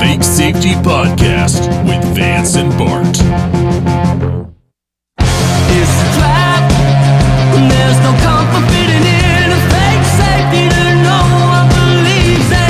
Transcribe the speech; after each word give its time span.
Fake 0.00 0.22
Safety 0.22 0.72
Podcast 0.82 1.62
with 1.86 2.02
Vance 2.14 2.56
and 2.56 2.70
Bart. 2.76 3.16
It's 5.78 5.96
a 6.02 6.08
trap. 6.18 6.64
There's 7.70 7.98
no 8.04 8.12
comfort 8.20 8.66
fitting 8.70 9.06
in 9.06 9.52
a 9.52 9.60
fake 9.72 10.04
safety 10.20 10.68
that 10.68 10.94
no 11.06 11.20
one 11.56 11.68
believes 11.72 12.50
in. 12.52 12.66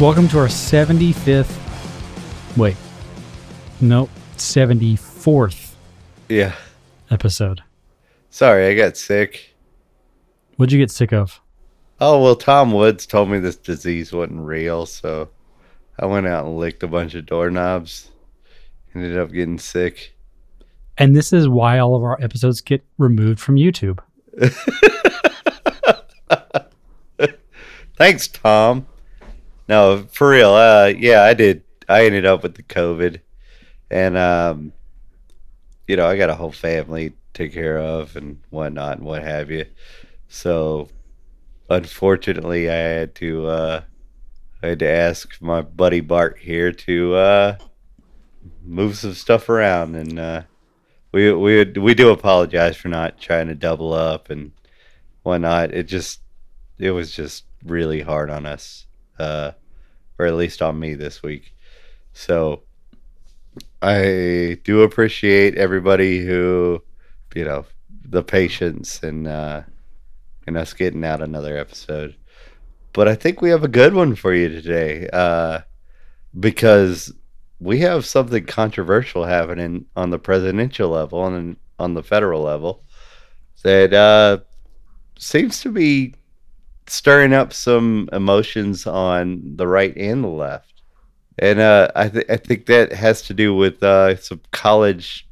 Welcome 0.00 0.28
to 0.28 0.38
our 0.38 0.48
75th. 0.48 1.58
Wait. 2.56 2.76
Nope. 3.80 4.10
74th 4.36 5.74
Yeah. 6.28 6.54
episode. 7.10 7.62
Sorry, 8.30 8.66
I 8.66 8.74
got 8.74 8.96
sick. 8.96 9.54
What'd 10.56 10.72
you 10.72 10.78
get 10.78 10.90
sick 10.90 11.12
of? 11.12 11.40
Oh, 12.00 12.20
well, 12.22 12.34
Tom 12.36 12.72
Woods 12.72 13.06
told 13.06 13.30
me 13.30 13.38
this 13.38 13.56
disease 13.56 14.12
wasn't 14.12 14.40
real, 14.40 14.86
so 14.86 15.28
I 15.98 16.06
went 16.06 16.26
out 16.26 16.46
and 16.46 16.56
licked 16.58 16.82
a 16.82 16.88
bunch 16.88 17.14
of 17.14 17.26
doorknobs. 17.26 18.10
Ended 18.94 19.16
up 19.18 19.30
getting 19.32 19.58
sick. 19.58 20.14
And 20.98 21.14
this 21.16 21.32
is 21.32 21.48
why 21.48 21.78
all 21.78 21.94
of 21.94 22.02
our 22.02 22.18
episodes 22.20 22.60
get 22.60 22.82
removed 22.98 23.40
from 23.40 23.54
YouTube. 23.56 23.98
Thanks, 27.96 28.28
Tom. 28.28 28.86
No, 29.68 30.06
for 30.10 30.30
real. 30.30 30.50
Uh, 30.50 30.92
yeah, 30.96 31.22
I 31.22 31.34
did. 31.34 31.62
I 31.92 32.06
ended 32.06 32.24
up 32.24 32.42
with 32.42 32.54
the 32.54 32.62
COVID, 32.62 33.20
and 33.90 34.16
um, 34.16 34.72
you 35.86 35.96
know, 35.96 36.06
I 36.06 36.16
got 36.16 36.30
a 36.30 36.34
whole 36.34 36.50
family 36.50 37.10
to 37.10 37.16
take 37.34 37.52
care 37.52 37.78
of 37.78 38.16
and 38.16 38.40
whatnot 38.48 38.96
and 38.96 39.06
what 39.06 39.22
have 39.22 39.50
you. 39.50 39.66
So, 40.28 40.88
unfortunately, 41.68 42.70
I 42.70 42.74
had 42.74 43.14
to. 43.16 43.46
Uh, 43.46 43.82
I 44.62 44.68
had 44.68 44.78
to 44.78 44.88
ask 44.88 45.42
my 45.42 45.60
buddy 45.60 46.00
Bart 46.00 46.38
here 46.38 46.72
to 46.72 47.14
uh, 47.14 47.56
move 48.64 48.96
some 48.96 49.12
stuff 49.12 49.50
around, 49.50 49.94
and 49.94 50.18
uh, 50.18 50.42
we 51.12 51.30
we 51.32 51.64
we 51.64 51.94
do 51.94 52.08
apologize 52.08 52.74
for 52.76 52.88
not 52.88 53.20
trying 53.20 53.48
to 53.48 53.54
double 53.54 53.92
up 53.92 54.30
and 54.30 54.52
whatnot. 55.24 55.74
It 55.74 55.88
just 55.88 56.20
it 56.78 56.92
was 56.92 57.12
just 57.12 57.44
really 57.64 58.00
hard 58.00 58.30
on 58.30 58.46
us, 58.46 58.86
uh, 59.18 59.50
or 60.18 60.24
at 60.24 60.36
least 60.36 60.62
on 60.62 60.78
me 60.80 60.94
this 60.94 61.22
week. 61.22 61.52
So 62.12 62.62
I 63.80 64.58
do 64.64 64.82
appreciate 64.82 65.56
everybody 65.56 66.24
who, 66.24 66.82
you 67.34 67.44
know, 67.44 67.64
the 68.04 68.22
patience 68.22 69.02
and 69.02 69.26
uh, 69.26 69.62
and 70.46 70.56
us 70.56 70.72
getting 70.74 71.04
out 71.04 71.22
another 71.22 71.56
episode. 71.56 72.14
But 72.92 73.08
I 73.08 73.14
think 73.14 73.40
we 73.40 73.50
have 73.50 73.64
a 73.64 73.68
good 73.68 73.94
one 73.94 74.14
for 74.14 74.34
you 74.34 74.48
today, 74.48 75.08
uh, 75.12 75.60
because 76.38 77.12
we 77.58 77.78
have 77.78 78.04
something 78.04 78.44
controversial 78.44 79.24
happening 79.24 79.86
on 79.96 80.10
the 80.10 80.18
presidential 80.18 80.90
level 80.90 81.26
and 81.26 81.56
on 81.78 81.94
the 81.94 82.02
federal 82.02 82.42
level 82.42 82.84
that 83.62 83.92
uh, 83.94 84.38
seems 85.18 85.60
to 85.62 85.70
be 85.70 86.14
stirring 86.86 87.32
up 87.32 87.52
some 87.52 88.08
emotions 88.12 88.86
on 88.86 89.56
the 89.56 89.66
right 89.66 89.96
and 89.96 90.24
the 90.24 90.28
left. 90.28 90.71
And 91.38 91.60
uh, 91.60 91.88
I, 91.96 92.08
th- 92.08 92.26
I 92.28 92.36
think 92.36 92.66
that 92.66 92.92
has 92.92 93.22
to 93.22 93.34
do 93.34 93.54
with 93.54 93.82
uh, 93.82 94.16
some 94.16 94.40
college 94.50 95.26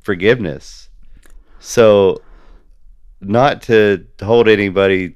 forgiveness. 0.00 0.88
So, 1.58 2.22
not 3.20 3.62
to 3.62 4.06
hold 4.22 4.48
anybody's 4.48 5.14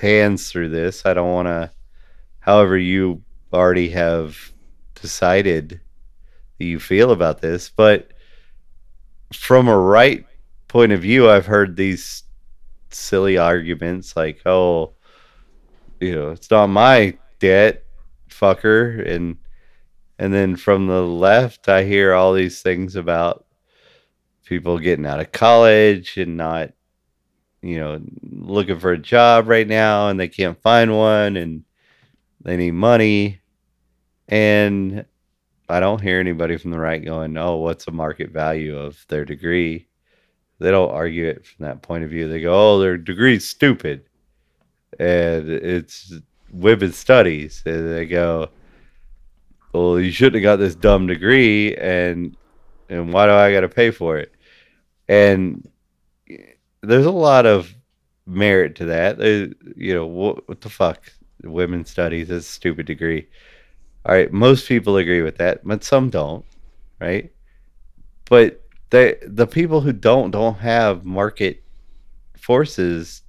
hands 0.00 0.50
through 0.50 0.70
this, 0.70 1.06
I 1.06 1.14
don't 1.14 1.32
want 1.32 1.46
to, 1.46 1.70
however, 2.40 2.76
you 2.76 3.22
already 3.52 3.88
have 3.90 4.52
decided 5.00 5.80
that 6.58 6.64
you 6.64 6.80
feel 6.80 7.12
about 7.12 7.40
this, 7.40 7.70
but 7.70 8.10
from 9.32 9.68
a 9.68 9.78
right 9.78 10.26
point 10.68 10.92
of 10.92 11.00
view, 11.00 11.30
I've 11.30 11.46
heard 11.46 11.76
these 11.76 12.24
silly 12.90 13.38
arguments 13.38 14.16
like, 14.16 14.40
oh, 14.46 14.92
you 16.00 16.14
know, 16.14 16.30
it's 16.30 16.50
not 16.50 16.66
my 16.66 17.16
debt, 17.38 17.84
fucker. 18.28 19.06
And 19.08 19.36
and 20.18 20.32
then 20.32 20.56
from 20.56 20.86
the 20.86 21.02
left, 21.02 21.68
I 21.68 21.84
hear 21.84 22.14
all 22.14 22.32
these 22.32 22.62
things 22.62 22.96
about 22.96 23.44
people 24.44 24.78
getting 24.78 25.06
out 25.06 25.20
of 25.20 25.32
college 25.32 26.16
and 26.16 26.36
not, 26.36 26.72
you 27.62 27.78
know, 27.78 28.00
looking 28.22 28.78
for 28.78 28.92
a 28.92 28.98
job 28.98 29.48
right 29.48 29.66
now 29.66 30.08
and 30.08 30.18
they 30.18 30.28
can't 30.28 30.60
find 30.62 30.96
one 30.96 31.36
and 31.36 31.64
they 32.42 32.56
need 32.56 32.72
money. 32.72 33.40
And 34.28 35.04
I 35.68 35.80
don't 35.80 36.00
hear 36.00 36.20
anybody 36.20 36.56
from 36.56 36.70
the 36.70 36.78
right 36.78 37.04
going, 37.04 37.36
oh, 37.36 37.56
what's 37.56 37.84
the 37.84 37.92
market 37.92 38.30
value 38.30 38.78
of 38.78 39.04
their 39.08 39.24
degree? 39.24 39.88
They 40.58 40.70
don't 40.70 40.92
argue 40.92 41.26
it 41.26 41.44
from 41.44 41.66
that 41.66 41.82
point 41.82 42.04
of 42.04 42.10
view. 42.10 42.28
They 42.28 42.40
go, 42.40 42.76
oh, 42.76 42.78
their 42.78 42.96
degree's 42.96 43.46
stupid 43.46 44.04
and 44.98 45.50
it's 45.50 46.14
women's 46.50 46.96
studies 46.96 47.62
and 47.66 47.92
they 47.92 48.06
go 48.06 48.48
well 49.76 50.00
you 50.00 50.10
shouldn't 50.10 50.36
have 50.36 50.42
got 50.42 50.56
this 50.56 50.74
dumb 50.74 51.06
degree 51.06 51.74
and 51.76 52.36
and 52.88 53.12
why 53.12 53.26
do 53.26 53.32
i 53.32 53.52
got 53.52 53.60
to 53.60 53.68
pay 53.68 53.90
for 53.90 54.16
it? 54.16 54.32
And 55.08 55.68
there's 56.82 57.06
a 57.06 57.10
lot 57.10 57.46
of 57.46 57.74
merit 58.26 58.76
to 58.76 58.86
that. 58.86 59.18
There- 59.18 59.50
you 59.76 59.94
know 59.94 60.06
what, 60.06 60.48
what 60.48 60.60
the 60.60 60.68
fuck? 60.68 61.12
Women's 61.42 61.90
studies 61.90 62.30
is 62.30 62.44
a 62.44 62.48
stupid 62.48 62.86
degree. 62.86 63.28
All 64.04 64.14
right 64.14 64.32
most 64.32 64.68
people 64.68 64.96
agree 64.96 65.22
with 65.22 65.36
that 65.38 65.60
but 65.64 65.84
some 65.84 66.10
don't 66.10 66.44
right? 67.00 67.30
But 68.30 68.62
they 68.90 69.16
the 69.22 69.46
people 69.46 69.80
who 69.80 69.92
don't 69.92 70.30
don't 70.30 70.58
have 70.58 71.04
market 71.04 71.62
forces 72.38 73.22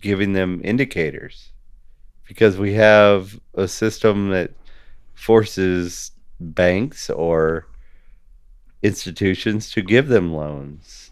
giving 0.00 0.32
them 0.32 0.60
indicators 0.64 1.50
because 2.26 2.56
we 2.56 2.72
have 2.74 3.38
a 3.54 3.68
system 3.68 4.30
that 4.30 4.50
forces 5.16 6.12
banks 6.38 7.10
or 7.10 7.66
institutions 8.82 9.72
to 9.72 9.82
give 9.82 10.06
them 10.06 10.32
loans 10.32 11.10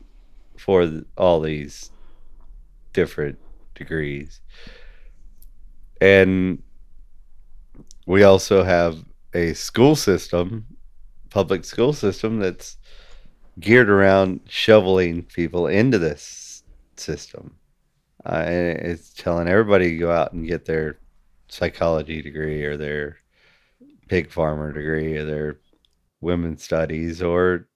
for 0.57 0.89
all 1.19 1.41
these 1.41 1.91
different 2.93 3.39
degrees. 3.75 4.41
And 6.01 6.63
we 8.07 8.23
also 8.23 8.63
have 8.63 9.05
a 9.33 9.55
school 9.55 9.97
system 9.97 10.67
public 11.35 11.65
school 11.65 11.93
system 11.93 12.39
that's 12.39 12.77
geared 13.59 13.91
around 13.91 14.39
shoveling 14.49 15.25
people 15.25 15.67
into 15.67 15.99
this 15.99 16.63
system. 16.97 17.57
Uh, 18.25 18.45
and 18.47 18.79
it's 18.79 19.13
telling 19.13 19.49
everybody 19.49 19.91
to 19.91 19.97
go 19.97 20.13
out 20.13 20.33
and 20.33 20.47
get 20.47 20.65
their 20.65 21.01
psychology 21.49 22.23
degree 22.23 22.63
or 22.63 22.77
their 22.77 23.19
pig 24.09 24.31
farmer 24.31 24.73
degree 24.73 25.17
or 25.17 25.25
their 25.25 25.61
women's 26.21 26.63
studies 26.63 27.23
or 27.23 27.69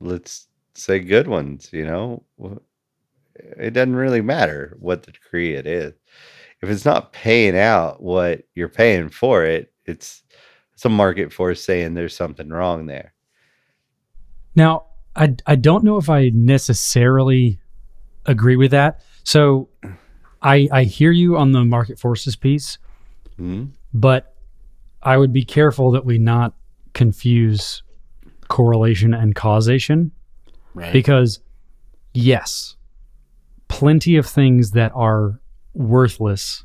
let's 0.00 0.48
say 0.74 0.98
good 0.98 1.28
ones 1.28 1.70
you 1.72 1.84
know? 1.84 2.22
It 3.58 3.72
doesn't 3.72 3.96
really 3.96 4.20
matter 4.20 4.76
what 4.78 5.02
the 5.02 5.12
degree 5.12 5.54
it 5.54 5.66
is 5.66 5.92
if 6.60 6.68
it's 6.70 6.84
not 6.84 7.12
paying 7.12 7.56
out 7.56 8.02
what 8.02 8.42
you're 8.54 8.68
paying 8.68 9.08
for 9.08 9.44
it 9.44 9.72
it's 9.84 10.22
it's 10.74 10.84
a 10.84 10.88
market 10.88 11.32
force 11.32 11.62
saying 11.62 11.94
there's 11.94 12.16
something 12.16 12.48
wrong 12.48 12.86
there 12.86 13.12
Now, 14.54 14.86
I, 15.16 15.34
I 15.46 15.56
don't 15.56 15.84
know 15.84 15.96
if 15.98 16.08
I 16.08 16.30
necessarily 16.30 17.58
agree 18.26 18.56
with 18.56 18.70
that. 18.70 19.00
So 19.24 19.68
I, 20.40 20.68
I 20.72 20.84
hear 20.84 21.10
you 21.10 21.36
on 21.36 21.52
the 21.52 21.64
market 21.64 21.98
forces 21.98 22.36
piece, 22.36 22.78
hmm 23.36 23.66
but 23.94 24.31
I 25.02 25.16
would 25.16 25.32
be 25.32 25.44
careful 25.44 25.90
that 25.92 26.04
we 26.04 26.18
not 26.18 26.54
confuse 26.94 27.82
correlation 28.48 29.14
and 29.14 29.34
causation. 29.34 30.12
right 30.74 30.92
Because, 30.92 31.40
yes, 32.12 32.76
plenty 33.68 34.16
of 34.16 34.26
things 34.26 34.72
that 34.72 34.92
are 34.94 35.40
worthless 35.74 36.64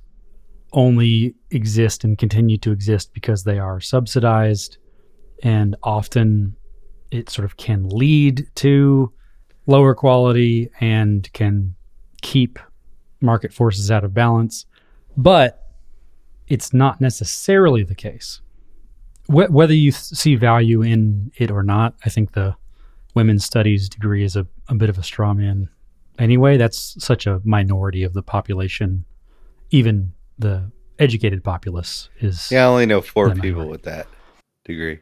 only 0.73 1.33
exist 1.49 2.03
and 2.03 2.17
continue 2.17 2.57
to 2.57 2.71
exist 2.71 3.13
because 3.13 3.43
they 3.43 3.57
are 3.57 3.79
subsidized, 3.79 4.77
and 5.41 5.75
often 5.81 6.55
it 7.09 7.29
sort 7.29 7.45
of 7.45 7.55
can 7.57 7.87
lead 7.87 8.47
to 8.55 9.11
lower 9.65 9.95
quality 9.95 10.69
and 10.79 11.31
can 11.33 11.73
keep 12.21 12.59
market 13.21 13.53
forces 13.53 13.89
out 13.89 14.03
of 14.03 14.13
balance. 14.13 14.65
But 15.15 15.66
it's 16.47 16.73
not 16.73 17.01
necessarily 17.01 17.83
the 17.83 17.95
case. 17.95 18.41
wh- 19.27 19.51
whether 19.51 19.73
you 19.73 19.91
th- 19.91 20.01
see 20.01 20.35
value 20.35 20.81
in 20.81 21.31
it 21.37 21.51
or 21.51 21.63
not, 21.63 21.95
I 22.05 22.09
think 22.09 22.31
the 22.33 22.55
women's 23.15 23.43
studies 23.45 23.89
degree 23.89 24.23
is 24.23 24.35
a, 24.35 24.47
a 24.69 24.75
bit 24.75 24.89
of 24.89 24.97
a 24.97 25.03
straw 25.03 25.33
man. 25.33 25.69
Anyway, 26.19 26.57
that's 26.57 26.95
such 27.03 27.27
a 27.27 27.41
minority 27.43 28.03
of 28.03 28.13
the 28.13 28.23
population. 28.23 29.05
Even 29.71 30.13
the 30.39 30.71
educated 30.99 31.43
populace 31.43 32.09
is. 32.19 32.49
Yeah, 32.51 32.63
I 32.63 32.67
only 32.67 32.85
know 32.85 33.01
four 33.01 33.33
people 33.35 33.67
with 33.67 33.83
that 33.83 34.07
degree. 34.65 34.99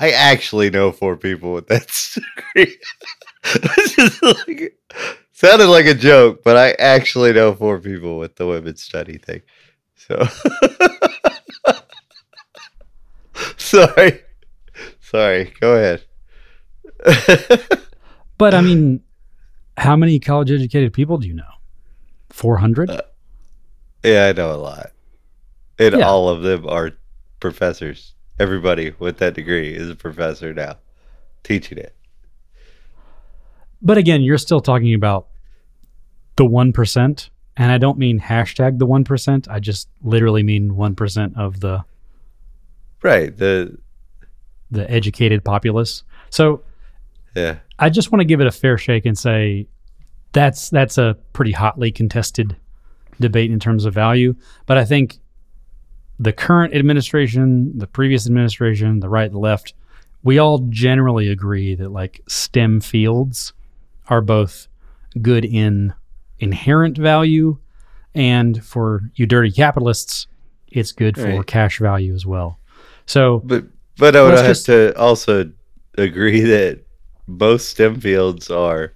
I 0.00 0.10
actually 0.10 0.70
know 0.70 0.90
four 0.90 1.16
people 1.16 1.52
with 1.52 1.68
that 1.68 1.86
degree. 2.56 2.76
Like- 4.22 4.78
sounded 5.32 5.66
like 5.68 5.86
a 5.86 5.94
joke, 5.94 6.42
but 6.44 6.56
I 6.56 6.72
actually 6.72 7.32
know 7.32 7.54
four 7.54 7.78
people 7.80 8.18
with 8.18 8.36
the 8.36 8.46
women's 8.46 8.82
study 8.82 9.18
thing. 9.18 9.42
So 10.08 10.26
sorry. 13.56 14.20
Sorry. 15.00 15.52
Go 15.60 15.74
ahead. 15.76 16.02
But 18.38 18.54
I 18.54 18.60
mean, 18.60 19.02
how 19.76 19.94
many 19.94 20.18
college 20.18 20.50
educated 20.50 20.92
people 20.92 21.16
do 21.16 21.28
you 21.28 21.34
know? 21.34 21.44
400? 22.30 22.90
Uh, 22.90 23.02
yeah, 24.02 24.26
I 24.26 24.32
know 24.32 24.50
a 24.52 24.56
lot. 24.58 24.90
And 25.78 25.94
Yeah. 25.94 26.08
all 26.08 26.28
of 26.28 26.42
them 26.42 26.68
are 26.68 26.90
professors. 27.38 28.14
Everybody 28.40 28.94
with 28.98 29.18
that 29.18 29.34
degree 29.34 29.72
is 29.74 29.88
a 29.88 29.94
professor 29.94 30.52
now, 30.52 30.78
teaching 31.44 31.78
it. 31.78 31.94
But 33.80 33.96
again, 33.96 34.22
you're 34.22 34.38
still 34.38 34.60
talking 34.60 34.92
about 34.92 35.28
the 36.34 36.44
1%. 36.44 37.28
And 37.56 37.70
I 37.70 37.78
don't 37.78 37.98
mean 37.98 38.18
hashtag 38.18 38.78
the 38.78 38.86
1%. 38.86 39.48
I 39.48 39.60
just 39.60 39.88
literally 40.02 40.42
mean 40.42 40.70
1% 40.70 41.36
of 41.36 41.60
the, 41.60 41.84
Right. 43.02 43.36
The 43.36 43.76
the 44.70 44.90
educated 44.90 45.44
populace. 45.44 46.02
So 46.30 46.62
yeah. 47.36 47.58
I 47.78 47.90
just 47.90 48.10
want 48.10 48.20
to 48.20 48.24
give 48.24 48.40
it 48.40 48.46
a 48.46 48.52
fair 48.52 48.78
shake 48.78 49.06
and 49.06 49.18
say 49.18 49.68
that's 50.32 50.70
that's 50.70 50.98
a 50.98 51.16
pretty 51.32 51.52
hotly 51.52 51.92
contested 51.92 52.56
debate 53.20 53.50
in 53.50 53.60
terms 53.60 53.84
of 53.84 53.92
value. 53.92 54.34
But 54.66 54.78
I 54.78 54.84
think 54.84 55.18
the 56.18 56.32
current 56.32 56.74
administration, 56.74 57.76
the 57.78 57.86
previous 57.86 58.26
administration, 58.26 59.00
the 59.00 59.08
right, 59.08 59.30
the 59.30 59.38
left, 59.38 59.74
we 60.22 60.38
all 60.38 60.60
generally 60.70 61.28
agree 61.28 61.74
that 61.74 61.90
like 61.90 62.22
STEM 62.28 62.80
fields 62.80 63.52
are 64.08 64.22
both 64.22 64.68
good 65.20 65.44
in 65.44 65.92
inherent 66.42 66.98
value 66.98 67.56
and 68.14 68.62
for 68.64 69.02
you 69.14 69.24
dirty 69.26 69.50
capitalists, 69.50 70.26
it's 70.68 70.92
good 70.92 71.16
for 71.16 71.36
Right. 71.38 71.46
cash 71.46 71.78
value 71.78 72.14
as 72.14 72.26
well. 72.26 72.58
So 73.06 73.40
But 73.44 73.64
but 73.96 74.16
I 74.16 74.22
would 74.22 74.34
have 74.34 74.46
just- 74.46 74.66
to 74.66 74.92
also 74.98 75.50
agree 75.96 76.40
that 76.40 76.80
both 77.28 77.62
STEM 77.62 78.00
fields 78.00 78.50
are, 78.50 78.92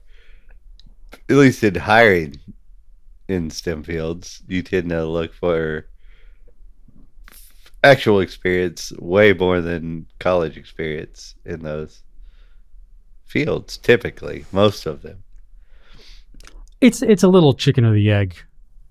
at 1.30 1.36
least 1.36 1.62
in 1.62 1.76
hiring 1.76 2.36
in 3.28 3.50
STEM 3.50 3.84
fields, 3.84 4.42
you 4.48 4.62
tend 4.62 4.88
to 4.90 5.04
look 5.06 5.32
for 5.32 5.86
actual 7.84 8.20
experience 8.20 8.92
way 8.98 9.32
more 9.32 9.60
than 9.60 10.06
college 10.18 10.56
experience 10.56 11.34
in 11.44 11.60
those 11.62 12.02
fields. 13.24 13.76
Typically, 13.78 14.44
most 14.50 14.86
of 14.86 15.02
them. 15.02 15.22
It's 16.80 17.02
it's 17.02 17.22
a 17.22 17.28
little 17.28 17.52
chicken 17.54 17.84
or 17.84 17.92
the 17.94 18.10
egg 18.10 18.36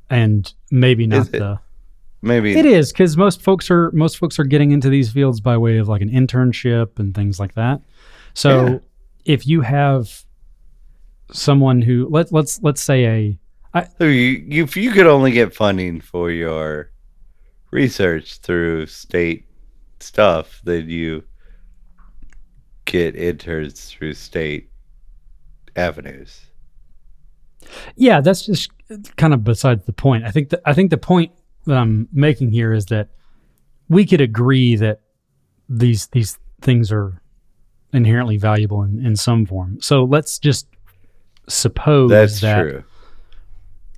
and 0.09 0.53
maybe 0.71 1.07
not 1.07 1.31
the 1.31 1.59
Maybe 2.21 2.57
It 2.57 2.65
is 2.65 2.91
because 2.91 3.15
most 3.17 3.43
folks 3.43 3.69
are 3.69 3.91
most 3.91 4.17
folks 4.17 4.39
are 4.39 4.45
getting 4.45 4.71
into 4.71 4.89
these 4.89 5.11
fields 5.11 5.39
by 5.39 5.57
way 5.57 5.77
of 5.77 5.87
like 5.87 6.01
an 6.01 6.09
internship 6.09 6.97
and 6.97 7.13
things 7.13 7.39
like 7.39 7.53
that. 7.53 7.81
So 8.33 8.65
Yeah. 8.65 8.77
if 9.25 9.47
you 9.47 9.61
have 9.61 10.23
someone 11.31 11.83
who 11.83 12.07
let 12.09 12.31
let's 12.31 12.61
let's 12.63 12.81
say 12.81 13.05
a 13.75 13.85
So 13.99 14.05
you, 14.05 14.43
you, 14.47 14.63
if 14.63 14.75
you 14.75 14.91
could 14.91 15.05
only 15.05 15.31
get 15.31 15.53
funding 15.53 16.01
for 16.01 16.31
your 16.31 16.91
research 17.69 18.37
through 18.37 18.87
state 18.87 19.45
stuff, 19.99 20.61
then 20.63 20.89
you 20.89 21.23
get 22.85 23.15
interns 23.15 23.85
through 23.91 24.13
state 24.13 24.69
avenues. 25.75 26.44
Yeah, 27.95 28.21
that's 28.21 28.45
just 28.45 28.69
kind 29.17 29.33
of 29.33 29.43
besides 29.43 29.85
the 29.85 29.93
point. 29.93 30.23
I 30.25 30.31
think 30.31 30.49
the, 30.49 30.61
I 30.65 30.73
think 30.73 30.89
the 30.91 30.97
point 30.97 31.31
that 31.65 31.77
I'm 31.77 32.07
making 32.11 32.51
here 32.51 32.73
is 32.73 32.85
that 32.87 33.09
we 33.89 34.05
could 34.05 34.21
agree 34.21 34.75
that 34.75 35.01
these 35.69 36.07
these 36.07 36.37
things 36.61 36.91
are 36.91 37.21
inherently 37.93 38.37
valuable 38.37 38.83
in, 38.83 39.03
in 39.05 39.15
some 39.15 39.45
form. 39.45 39.79
So 39.81 40.03
let's 40.03 40.37
just 40.39 40.67
suppose 41.47 42.09
That's 42.09 42.41
that 42.41 42.61
true. 42.61 42.83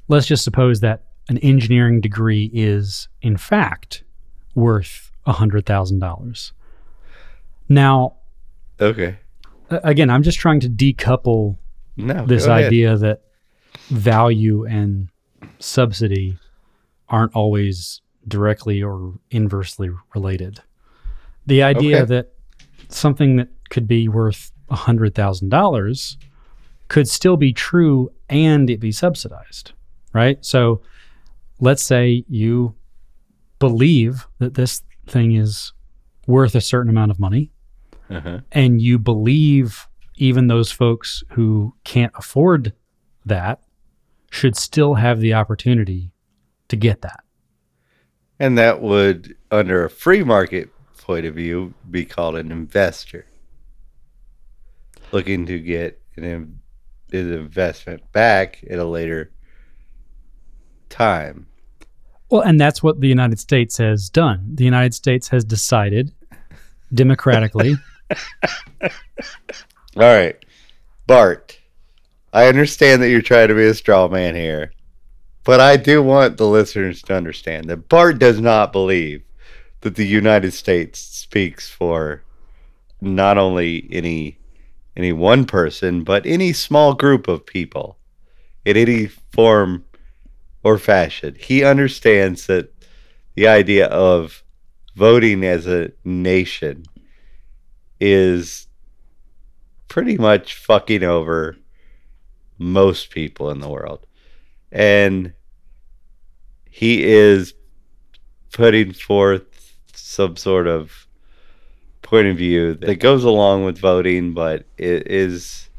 let's 0.08 0.28
just 0.28 0.44
suppose 0.44 0.82
that 0.82 1.04
an 1.30 1.38
engineering 1.40 2.00
degree 2.02 2.50
is 2.54 3.08
in 3.22 3.38
fact 3.38 4.04
worth 4.56 5.12
$100,000. 5.26 6.52
Now, 7.70 8.16
Okay. 8.80 9.18
again, 9.70 10.10
I'm 10.10 10.24
just 10.24 10.40
trying 10.40 10.60
to 10.62 10.70
decouple 10.70 11.58
No. 11.98 12.26
this 12.26 12.48
idea 12.48 12.96
that 12.98 13.22
value 13.90 14.66
and 14.66 15.10
subsidy 15.60 16.38
aren't 17.10 17.36
always 17.36 18.02
directly 18.28 18.84
or 18.84 19.14
inversely 19.32 19.90
related. 20.14 20.60
The 21.46 21.64
idea 21.64 21.98
Okay. 22.04 22.06
that 22.16 22.34
something 22.90 23.38
that 23.38 23.50
could 23.70 23.88
be 23.88 24.08
worth 24.10 24.52
$100,000 24.72 26.18
could 26.90 27.08
still 27.08 27.38
be 27.38 27.54
true 27.54 28.12
and 28.30 28.70
it 28.70 28.80
be 28.80 28.92
subsidized, 28.92 29.72
right? 30.14 30.44
So 30.44 30.82
let's 31.60 31.84
say 31.84 32.24
you 32.28 32.76
believe 33.60 34.28
that 34.40 34.54
this 34.56 34.84
thing 35.08 35.34
is 35.34 35.74
worth 36.28 36.56
a 36.56 36.62
certain 36.62 36.90
amount 36.90 37.12
of 37.12 37.20
money 37.20 37.52
Uh-huh. 38.10 38.40
and 38.52 38.82
you 38.82 39.00
believe 39.00 39.88
even 40.18 40.48
those 40.48 40.72
folks 40.72 41.24
who 41.32 41.74
can't 41.84 42.12
afford 42.16 42.74
that 43.26 43.62
should 44.30 44.56
still 44.56 44.96
have 44.96 45.20
the 45.20 45.34
opportunity 45.34 46.12
to 46.68 46.76
get 46.76 47.02
that. 47.02 47.24
And 48.40 48.58
that 48.58 48.82
would, 48.82 49.36
under 49.52 49.86
a 49.86 49.90
free 49.90 50.24
market 50.24 50.70
point 50.98 51.26
of 51.26 51.36
view, 51.36 51.74
be 51.90 52.06
called 52.06 52.36
an 52.36 52.52
investor. 52.52 53.26
Looking 55.12 55.46
to 55.46 55.60
get 55.60 56.02
an, 56.18 56.24
in- 56.24 56.60
an 57.12 57.34
investment 57.34 58.12
back 58.12 58.64
at 58.70 58.78
a 58.78 58.86
later 58.86 59.32
time. 60.90 61.48
Well, 62.30 62.42
and 62.42 62.60
that's 62.60 62.84
what 62.84 63.00
the 63.00 63.08
United 63.08 63.40
States 63.40 63.78
has 63.78 64.10
done. 64.10 64.52
The 64.56 64.66
United 64.66 64.94
States 64.94 65.30
has 65.30 65.46
decided 65.46 66.12
democratically. 66.94 67.76
All 68.82 68.90
right. 69.96 70.36
Bart, 71.08 71.57
I 72.34 72.48
understand 72.48 73.02
that 73.02 73.10
you're 73.10 73.22
trying 73.22 73.48
to 73.48 73.56
be 73.56 73.66
a 73.66 73.74
straw 73.74 74.08
man 74.08 74.36
here, 74.36 74.72
but 75.44 75.60
I 75.60 75.78
do 75.78 76.04
want 76.04 76.38
the 76.38 76.48
listeners 76.48 77.02
to 77.04 77.16
understand 77.16 77.70
that 77.70 77.90
Bart 77.90 78.20
does 78.20 78.40
not 78.40 78.74
believe 78.74 79.24
that 79.82 79.96
the 79.96 80.06
United 80.06 80.52
States 80.52 81.00
speaks 81.00 81.70
for 81.70 82.24
not 83.00 83.38
only 83.38 83.88
any 83.92 84.38
any 84.96 85.14
one 85.14 85.46
person, 85.46 86.04
but 86.04 86.26
any 86.26 86.52
small 86.52 86.94
group 86.94 87.28
of 87.28 87.46
people 87.46 87.98
in 88.66 88.76
any 88.76 89.06
form 89.06 89.86
or 90.64 90.80
fashion. 90.80 91.36
He 91.40 91.64
understands 91.64 92.48
that 92.48 92.74
the 93.36 93.48
idea 93.48 93.86
of 93.86 94.44
voting 94.96 95.46
as 95.46 95.68
a 95.68 95.92
nation 96.04 96.84
is 98.00 98.68
pretty 99.88 100.18
much 100.18 100.56
fucking 100.56 101.04
over 101.04 101.56
most 102.58 103.10
people 103.10 103.50
in 103.52 103.60
the 103.60 103.70
world. 103.70 104.06
And 104.72 105.34
he 106.70 107.04
is 107.04 107.54
putting 108.52 108.94
forth 108.94 109.44
some 109.94 110.36
sort 110.36 110.68
of 110.68 111.08
point 112.02 112.28
of 112.28 112.38
view 112.38 112.74
that 112.76 112.96
goes 112.96 113.24
along 113.24 113.66
with 113.66 113.78
voting, 113.78 114.34
but 114.34 114.66
it 114.78 115.08
is 115.08 115.70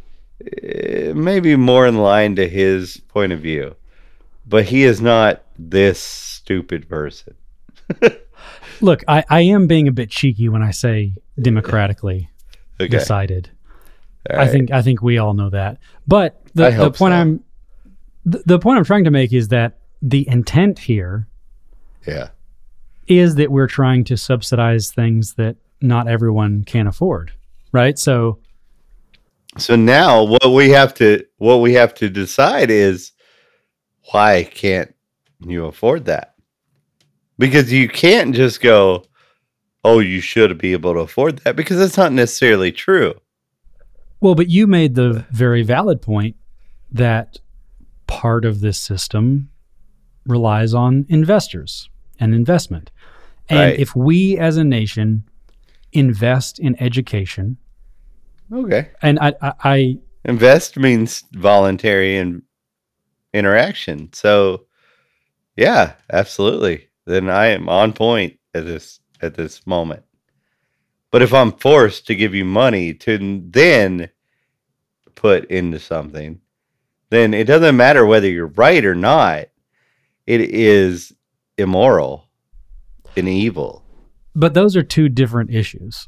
eh, 0.63 1.13
maybe 1.15 1.57
more 1.57 1.87
in 1.87 1.97
line 1.99 2.37
to 2.37 2.49
his 2.49 2.99
point 3.09 3.33
of 3.33 3.41
view. 3.41 3.75
But 4.47 4.65
he 4.65 4.85
is 4.85 5.01
not 5.01 5.43
this 5.59 5.99
stupid 6.01 6.89
person. 6.89 7.35
Look, 8.81 9.03
I, 9.09 9.25
I 9.29 9.41
am 9.43 9.67
being 9.67 9.89
a 9.89 9.93
bit 9.93 10.11
cheeky 10.11 10.49
when 10.49 10.63
I 10.63 10.71
say 10.71 11.15
democratically 11.41 12.31
Okay. 12.81 12.89
decided. 12.89 13.51
All 14.31 14.41
I 14.41 14.49
think 14.49 14.71
I 14.71 14.83
think 14.83 15.03
we 15.03 15.19
all 15.19 15.35
know 15.35 15.51
that. 15.51 15.79
But 16.07 16.41
the, 16.55 16.71
the 16.71 16.91
point 16.91 17.13
so. 17.13 17.17
I'm 17.17 17.45
the, 18.25 18.43
the 18.45 18.59
point 18.59 18.79
I'm 18.79 18.85
trying 18.85 19.05
to 19.05 19.11
make 19.11 19.33
is 19.33 19.49
that 19.49 19.79
the 20.03 20.29
intent 20.29 20.79
here 20.79 21.27
Yeah. 22.07 22.29
is 23.07 23.37
that 23.37 23.51
we're 23.51 23.67
trying 23.69 24.05
to 24.05 24.17
subsidize 24.17 24.91
things 24.93 25.35
that 25.35 25.57
not 25.81 26.09
everyone 26.09 26.65
can 26.65 26.87
afford, 26.87 27.33
right? 27.73 27.99
So 27.99 28.39
So 29.57 29.77
now 29.77 30.23
what 30.25 30.53
we 30.53 30.71
have 30.71 30.95
to 30.95 31.25
what 31.39 31.57
we 31.57 31.73
have 31.75 31.95
to 31.95 32.09
decide 32.11 32.71
is 32.71 33.13
why 34.13 34.45
can't 34.45 34.95
you 35.41 35.67
afford 35.67 36.05
that? 36.07 36.35
Because 37.39 37.73
you 37.73 37.89
can't 37.89 38.35
just 38.35 38.61
go, 38.61 39.05
"Oh, 39.85 40.01
you 40.01 40.21
should 40.21 40.59
be 40.59 40.73
able 40.73 40.95
to 40.95 41.01
afford 41.01 41.39
that," 41.39 41.55
because 41.57 41.79
that's 41.79 41.97
not 41.97 42.13
necessarily 42.13 42.73
true. 42.73 43.15
Well, 44.21 44.35
but 44.35 44.49
you 44.49 44.67
made 44.67 44.95
the 44.95 45.25
very 45.31 45.63
valid 45.63 46.03
point 46.03 46.37
that 46.91 47.39
part 48.07 48.45
of 48.45 48.61
this 48.61 48.79
system 48.79 49.51
relies 50.27 50.75
on 50.75 51.07
investors 51.09 51.89
and 52.19 52.35
investment. 52.35 52.91
And 53.49 53.59
Right. 53.61 53.79
if 53.81 53.95
we 53.95 54.37
as 54.39 54.57
a 54.57 54.65
nation 54.65 55.25
invest 55.93 56.59
in 56.59 56.81
education, 56.83 57.57
Okay. 58.53 58.89
and 59.03 59.19
I, 59.21 59.35
I, 59.41 59.53
I 59.65 59.99
Invest 60.25 60.77
means 60.77 61.25
voluntary 61.33 62.17
and 62.17 62.43
interaction. 63.33 64.11
So, 64.13 64.67
yeah, 65.57 65.95
absolutely. 66.13 66.89
Then 67.07 67.31
I 67.31 67.47
am 67.47 67.69
on 67.69 67.93
point 67.93 68.39
at 68.55 68.65
this 68.67 69.01
at 69.23 69.35
this 69.35 69.67
moment. 69.67 70.03
But 71.11 71.23
if 71.23 71.33
I'm 71.33 71.53
forced 71.53 72.07
to 72.09 72.15
give 72.15 72.35
you 72.35 72.45
money 72.45 72.93
to 72.95 73.43
then 73.51 74.11
put 75.15 75.47
into 75.51 75.79
something, 75.79 76.41
then 77.11 77.33
it 77.35 77.45
doesn't 77.47 77.77
matter 77.77 78.05
whether 78.05 78.29
you're 78.29 78.47
right 78.49 78.85
or 78.85 78.95
not. 78.95 79.47
It 80.27 80.41
is 80.43 81.15
immoral 81.57 82.29
and 83.17 83.29
evil. 83.29 83.85
but 84.35 84.55
those 84.55 84.77
are 84.77 84.83
two 84.85 85.09
different 85.09 85.53
issues. 85.53 86.07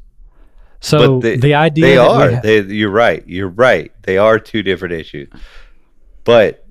So 0.79 1.19
they- 1.19 1.35
the 1.37 1.53
idea 1.55 1.85
They 1.85 1.97
are. 1.97 2.31
ha- 2.31 2.39
They, 2.41 2.61
you're 2.61 2.89
right. 2.91 3.23
You're 3.27 3.49
right. 3.49 3.91
They 4.03 4.17
are 4.17 4.39
two 4.39 4.63
different 4.63 4.93
issues. 4.93 5.27
But 6.23 6.65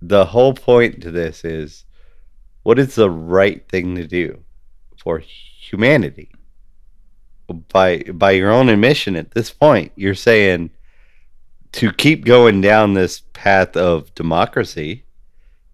the 0.00 0.24
whole 0.26 0.54
point 0.54 1.02
to 1.02 1.10
this 1.10 1.44
is 1.44 1.84
what 2.62 2.78
is 2.78 2.94
the 2.94 3.10
right 3.10 3.66
thing 3.68 3.96
to 3.96 4.06
do 4.06 4.44
for 4.98 5.18
humanity? 5.18 6.30
By 7.46 7.98
by 7.98 8.32
your 8.32 8.50
own 8.50 8.68
admission 8.68 9.16
at 9.16 9.32
this 9.32 9.50
point, 9.50 9.92
you're 9.96 10.14
saying 10.14 10.70
to 11.72 11.92
keep 11.92 12.24
going 12.24 12.60
down 12.60 12.94
this 12.94 13.22
path 13.32 13.76
of 13.76 14.14
democracy 14.14 15.04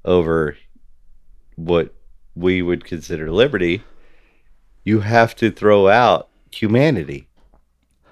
over 0.05 0.57
what 1.57 1.95
we 2.35 2.63
would 2.63 2.85
consider 2.85 3.31
liberty, 3.31 3.83
you 4.85 5.01
have 5.01 5.37
to 5.37 5.51
throw 5.51 5.89
out 5.89 6.29
humanity. 6.51 7.29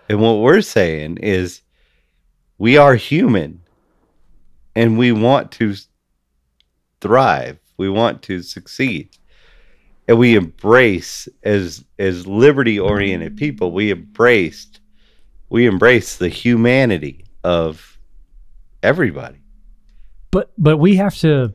And 0.08 0.20
what 0.20 0.38
we're 0.38 0.62
saying 0.62 1.18
is 1.18 1.62
we 2.58 2.76
are 2.76 2.94
human 2.94 3.62
and 4.74 4.98
we 4.98 5.12
want 5.12 5.50
to 5.52 5.74
thrive. 7.00 7.58
We 7.76 7.88
want 7.88 8.22
to 8.22 8.42
succeed. 8.42 9.10
And 10.08 10.18
we 10.18 10.34
embrace 10.34 11.28
as 11.42 11.84
as 11.98 12.26
liberty 12.26 12.80
oriented 12.80 13.36
people, 13.36 13.72
we 13.72 13.92
embraced 13.92 14.80
we 15.50 15.66
embrace 15.66 16.16
the 16.16 16.28
humanity 16.28 17.24
of 17.44 17.98
everybody. 18.82 19.38
but 20.30 20.50
but 20.58 20.78
we 20.78 20.96
have 20.96 21.14
to 21.16 21.54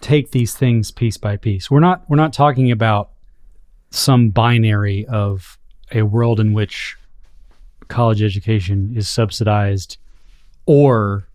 take 0.00 0.30
these 0.30 0.54
things 0.54 0.90
piece 0.90 1.16
by 1.16 1.36
piece. 1.36 1.70
We're 1.70 1.80
not 1.80 2.08
we're 2.08 2.16
not 2.16 2.32
talking 2.32 2.70
about 2.70 3.10
some 3.90 4.30
binary 4.30 5.06
of 5.06 5.58
a 5.92 6.02
world 6.02 6.40
in 6.40 6.52
which 6.52 6.96
college 7.88 8.22
education 8.22 8.92
is 8.96 9.08
subsidized 9.08 9.96
or 10.66 11.28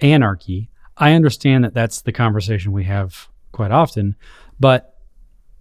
anarchy. 0.00 0.70
I 0.96 1.12
understand 1.12 1.64
that 1.64 1.74
that's 1.74 2.00
the 2.00 2.12
conversation 2.12 2.72
we 2.72 2.84
have 2.84 3.28
quite 3.52 3.70
often, 3.70 4.16
but 4.58 4.95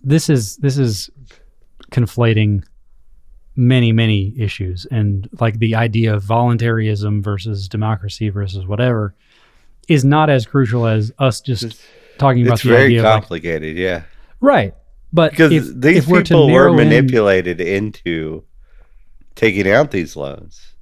this 0.06 0.30
is 0.30 0.56
this 0.58 0.78
is 0.78 1.10
conflating 1.92 2.64
many 3.58 3.92
many 3.92 4.34
issues 4.38 4.86
and 4.92 5.30
like 5.40 5.60
the 5.60 5.76
idea 5.76 6.14
of 6.14 6.24
voluntarism 6.24 7.22
versus 7.24 7.68
democracy 7.68 8.30
versus 8.30 8.66
whatever 8.66 9.16
is 9.88 10.04
not 10.04 10.30
as 10.30 10.46
crucial 10.46 10.86
as 10.86 11.12
us 11.20 11.42
just 11.42 11.82
talking 12.18 12.44
about 12.46 12.56
It's 12.56 12.64
the 12.64 12.70
very 12.70 12.86
idea 12.86 13.00
of 13.00 13.06
like, 13.06 13.14
complicated, 13.22 13.78
yeah. 13.78 14.04
right 14.42 14.74
but 15.14 15.32
Because 15.32 15.52
if, 15.52 15.64
these 15.76 16.10
if 16.10 16.24
people 16.24 16.52
were 16.52 16.70
in- 16.70 16.76
manipulated 16.76 17.62
into 17.62 18.44
taking 19.36 19.70
out 19.70 19.92
these 19.92 20.16
loans. 20.16 20.74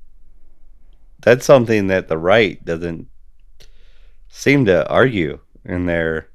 That's 1.21 1.45
something 1.45 1.87
that 1.87 2.07
the 2.07 2.17
right 2.17 2.63
doesn't 2.65 3.07
seem 4.29 4.65
to 4.65 4.87
argue 4.89 5.39
in 5.65 5.85
their 5.85 6.27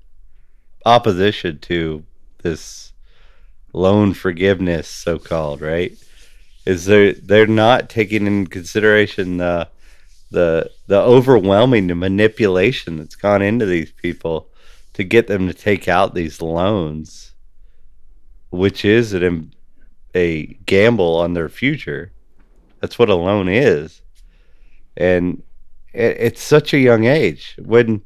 opposition 0.86 1.58
to 1.60 2.04
this 2.42 2.92
loan 3.72 4.14
forgiveness, 4.14 4.88
so 4.88 5.18
called, 5.18 5.60
right? 5.60 5.96
Is 6.64 6.84
they're 6.84 7.12
they're 7.12 7.46
not 7.46 7.88
taking 7.88 8.26
into 8.26 8.50
consideration 8.50 9.38
the 9.38 9.68
the 10.30 10.70
the 10.86 11.00
overwhelming 11.00 11.86
manipulation 11.98 12.98
that's 12.98 13.16
gone 13.16 13.42
into 13.42 13.66
these 13.66 13.92
people 13.92 14.48
to 14.94 15.04
get 15.04 15.26
them 15.26 15.46
to 15.46 15.54
take 15.54 15.88
out 15.88 16.14
these 16.14 16.42
loans, 16.42 17.32
which 18.50 18.84
is 18.84 19.12
an, 19.12 19.54
a 20.14 20.46
gamble 20.66 21.16
on 21.16 21.34
their 21.34 21.48
future. 21.48 22.12
That's 22.80 22.98
what 22.98 23.10
a 23.10 23.14
loan 23.14 23.48
is, 23.48 24.02
and 24.96 25.42
it, 25.92 26.16
it's 26.18 26.42
such 26.42 26.74
a 26.74 26.78
young 26.78 27.04
age 27.04 27.56
when 27.58 28.02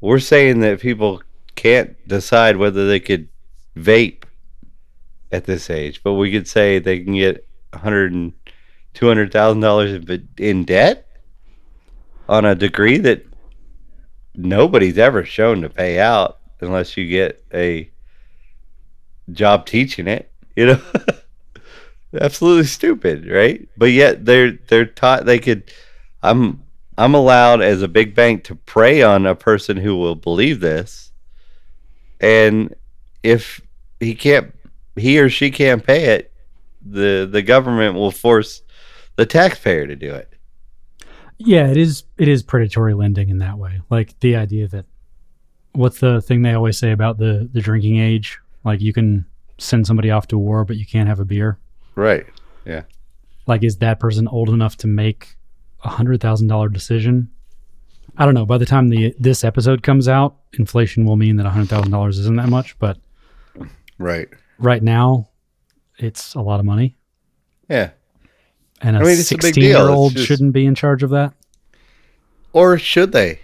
we're 0.00 0.20
saying 0.20 0.60
that 0.60 0.80
people 0.80 1.22
can't 1.54 1.96
decide 2.08 2.56
whether 2.56 2.86
they 2.88 3.00
could 3.00 3.28
vape 3.76 4.24
at 5.32 5.44
this 5.44 5.70
age, 5.70 6.02
but 6.02 6.14
we 6.14 6.30
could 6.30 6.48
say 6.48 6.78
they 6.78 7.00
can 7.00 7.14
get 7.14 7.46
a 7.72 7.78
hundred 7.78 8.12
and 8.12 8.32
two 8.94 9.08
hundred 9.08 9.32
thousand 9.32 9.60
dollars 9.60 10.00
in 10.38 10.64
debt 10.64 11.08
on 12.28 12.44
a 12.44 12.54
degree 12.54 12.98
that 12.98 13.24
nobody's 14.34 14.98
ever 14.98 15.24
shown 15.24 15.62
to 15.62 15.68
pay 15.68 15.98
out 15.98 16.38
unless 16.60 16.96
you 16.96 17.08
get 17.08 17.44
a 17.52 17.90
job 19.32 19.66
teaching 19.66 20.06
it. 20.06 20.30
You 20.56 20.66
know, 20.66 20.80
absolutely 22.20 22.64
stupid, 22.64 23.28
right? 23.28 23.68
But 23.76 23.90
yet 23.90 24.24
they're 24.24 24.52
they're 24.52 24.86
taught 24.86 25.26
they 25.26 25.38
could. 25.38 25.70
I'm 26.22 26.62
I'm 26.96 27.14
allowed 27.14 27.60
as 27.60 27.82
a 27.82 27.88
big 27.88 28.14
bank 28.14 28.44
to 28.44 28.54
prey 28.54 29.02
on 29.02 29.26
a 29.26 29.34
person 29.34 29.76
who 29.76 29.96
will 29.96 30.14
believe 30.14 30.60
this, 30.60 31.10
and 32.20 32.74
if 33.24 33.60
he 34.04 34.14
can't, 34.14 34.54
he 34.96 35.18
or 35.18 35.28
she 35.28 35.50
can't 35.50 35.84
pay 35.84 36.14
it, 36.14 36.32
the 36.84 37.28
the 37.30 37.42
government 37.42 37.94
will 37.94 38.10
force 38.10 38.62
the 39.16 39.26
taxpayer 39.26 39.86
to 39.86 39.96
do 39.96 40.14
it. 40.14 40.32
Yeah, 41.38 41.68
it 41.68 41.76
is. 41.76 42.04
It 42.18 42.28
is 42.28 42.42
predatory 42.42 42.94
lending 42.94 43.28
in 43.28 43.38
that 43.38 43.58
way. 43.58 43.80
Like 43.90 44.18
the 44.20 44.36
idea 44.36 44.68
that 44.68 44.86
what's 45.72 45.98
the 45.98 46.20
thing 46.20 46.42
they 46.42 46.54
always 46.54 46.78
say 46.78 46.92
about 46.92 47.18
the 47.18 47.48
the 47.52 47.60
drinking 47.60 47.98
age? 47.98 48.38
Like 48.64 48.80
you 48.80 48.92
can 48.92 49.26
send 49.58 49.86
somebody 49.86 50.10
off 50.10 50.26
to 50.28 50.38
war, 50.38 50.64
but 50.64 50.76
you 50.76 50.86
can't 50.86 51.08
have 51.08 51.20
a 51.20 51.24
beer. 51.24 51.58
Right. 51.94 52.26
Yeah. 52.64 52.82
Like, 53.46 53.62
is 53.62 53.78
that 53.78 54.00
person 54.00 54.26
old 54.28 54.48
enough 54.48 54.76
to 54.78 54.86
make 54.86 55.36
a 55.82 55.88
hundred 55.88 56.20
thousand 56.20 56.48
dollar 56.48 56.68
decision? 56.68 57.30
I 58.16 58.24
don't 58.24 58.34
know. 58.34 58.46
By 58.46 58.58
the 58.58 58.66
time 58.66 58.88
the 58.88 59.14
this 59.18 59.44
episode 59.44 59.82
comes 59.82 60.08
out, 60.08 60.36
inflation 60.58 61.04
will 61.04 61.16
mean 61.16 61.36
that 61.36 61.46
a 61.46 61.50
hundred 61.50 61.68
thousand 61.68 61.90
dollars 61.90 62.18
isn't 62.18 62.36
that 62.36 62.48
much. 62.48 62.78
But 62.78 62.98
Right. 63.98 64.28
right 64.58 64.82
now, 64.82 65.28
it's 65.98 66.34
a 66.34 66.40
lot 66.40 66.58
of 66.60 66.66
money, 66.66 66.96
Yeah. 67.68 67.90
and 68.80 68.96
a 68.96 69.00
I 69.00 69.02
mean, 69.02 69.12
it's 69.12 69.30
a 69.30 69.34
big 69.36 69.40
deal. 69.40 69.48
sixteen 69.52 69.64
year 69.64 69.78
old 69.88 70.12
just- 70.14 70.26
shouldn't 70.26 70.52
be 70.52 70.66
in 70.66 70.74
charge 70.74 71.02
of 71.02 71.10
that. 71.10 71.32
Or 72.52 72.78
should 72.78 73.12
they? 73.12 73.40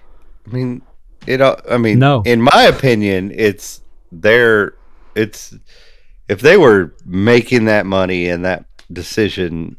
I 0.47 0.50
mean, 0.54 0.83
it. 1.26 1.40
uh, 1.40 1.57
I 1.71 1.76
mean, 1.78 1.99
No. 1.99 2.23
In 2.25 2.40
my 2.42 2.62
opinion, 2.64 3.33
it's 3.35 3.80
their. 4.12 4.75
It's 5.14 5.54
if 6.28 6.40
they 6.40 6.57
were 6.57 6.95
making 7.04 7.64
that 7.66 7.87
money 7.87 8.28
and 8.28 8.45
that 8.45 8.64
decision 8.92 9.76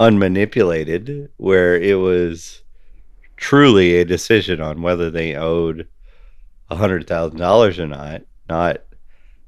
unmanipulated, 0.00 1.28
where 1.36 1.76
it 1.80 1.98
was 1.98 2.62
truly 3.36 3.96
a 3.96 4.04
decision 4.04 4.60
on 4.60 4.82
whether 4.82 5.10
they 5.10 5.34
owed 5.34 5.86
a 6.70 6.76
hundred 6.76 7.06
thousand 7.06 7.38
dollars 7.38 7.78
or 7.78 7.86
not, 7.86 8.22
not 8.48 8.78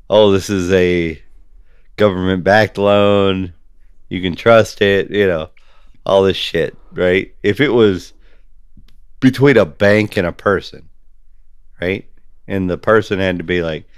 oh, 0.08 0.30
this 0.30 0.50
is 0.50 0.72
a 0.72 1.20
government 1.96 2.44
backed 2.44 2.78
loan, 2.78 3.52
you 4.08 4.20
can 4.22 4.34
trust 4.34 4.80
it, 4.80 5.10
you 5.10 5.26
know, 5.26 5.50
all 6.04 6.22
this 6.22 6.36
shit, 6.36 6.76
right? 6.92 7.34
If 7.42 7.60
it 7.60 7.70
was 7.70 8.12
between 9.20 9.56
a 9.56 9.66
bank 9.66 10.16
and 10.16 10.26
a 10.26 10.32
person, 10.32 10.88
right? 11.80 12.08
And 12.46 12.70
the 12.70 12.78
person 12.78 13.18
had 13.18 13.38
to 13.38 13.44
be 13.44 13.62
like, 13.62 13.88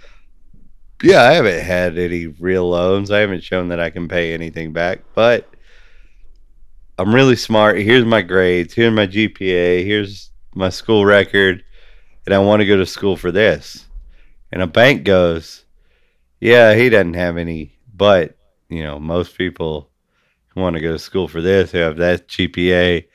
yeah, 1.02 1.22
I 1.22 1.32
haven't 1.32 1.60
had 1.60 1.98
any 1.98 2.26
real 2.26 2.68
loans. 2.68 3.10
I 3.10 3.18
haven't 3.18 3.44
shown 3.44 3.68
that 3.68 3.80
I 3.80 3.90
can 3.90 4.08
pay 4.08 4.32
anything 4.32 4.72
back, 4.72 5.00
but 5.14 5.48
I'm 6.98 7.14
really 7.14 7.36
smart. 7.36 7.78
Here's 7.78 8.04
my 8.04 8.22
grades. 8.22 8.74
Here's 8.74 8.92
my 8.92 9.06
GPA. 9.06 9.84
Here's 9.84 10.30
my 10.54 10.70
school 10.70 11.04
record, 11.04 11.62
and 12.26 12.34
I 12.34 12.38
want 12.38 12.60
to 12.60 12.66
go 12.66 12.76
to 12.76 12.86
school 12.86 13.16
for 13.16 13.30
this. 13.30 13.86
And 14.50 14.62
a 14.62 14.66
bank 14.66 15.04
goes, 15.04 15.64
yeah, 16.40 16.74
he 16.74 16.88
doesn't 16.88 17.14
have 17.14 17.36
any, 17.36 17.78
but 17.94 18.36
you 18.68 18.82
know, 18.82 18.98
most 18.98 19.36
people 19.36 19.90
who 20.48 20.60
want 20.60 20.74
to 20.74 20.82
go 20.82 20.92
to 20.92 20.98
school 20.98 21.28
for 21.28 21.40
this, 21.40 21.72
who 21.72 21.78
have 21.78 21.96
that 21.96 22.28
GPA, 22.28 23.06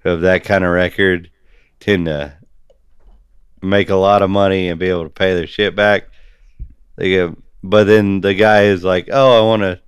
who 0.00 0.08
have 0.08 0.20
that 0.22 0.44
kind 0.44 0.64
of 0.64 0.70
record, 0.70 1.30
tend 1.80 2.06
to 2.06 2.34
make 3.62 3.90
a 3.90 3.96
lot 3.96 4.22
of 4.22 4.30
money 4.30 4.68
and 4.68 4.80
be 4.80 4.88
able 4.88 5.04
to 5.04 5.10
pay 5.10 5.34
their 5.34 5.46
shit 5.46 5.76
back. 5.76 6.08
They 6.96 7.10
get, 7.10 7.30
but 7.62 7.84
then 7.84 8.20
the 8.20 8.34
guy 8.34 8.62
is 8.62 8.82
like, 8.82 9.08
"Oh, 9.12 9.38
I 9.38 9.46
want 9.46 9.62
to 9.62 9.80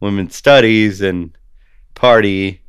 women's 0.00 0.36
studies 0.36 1.00
and 1.00 1.36
party, 1.94 2.62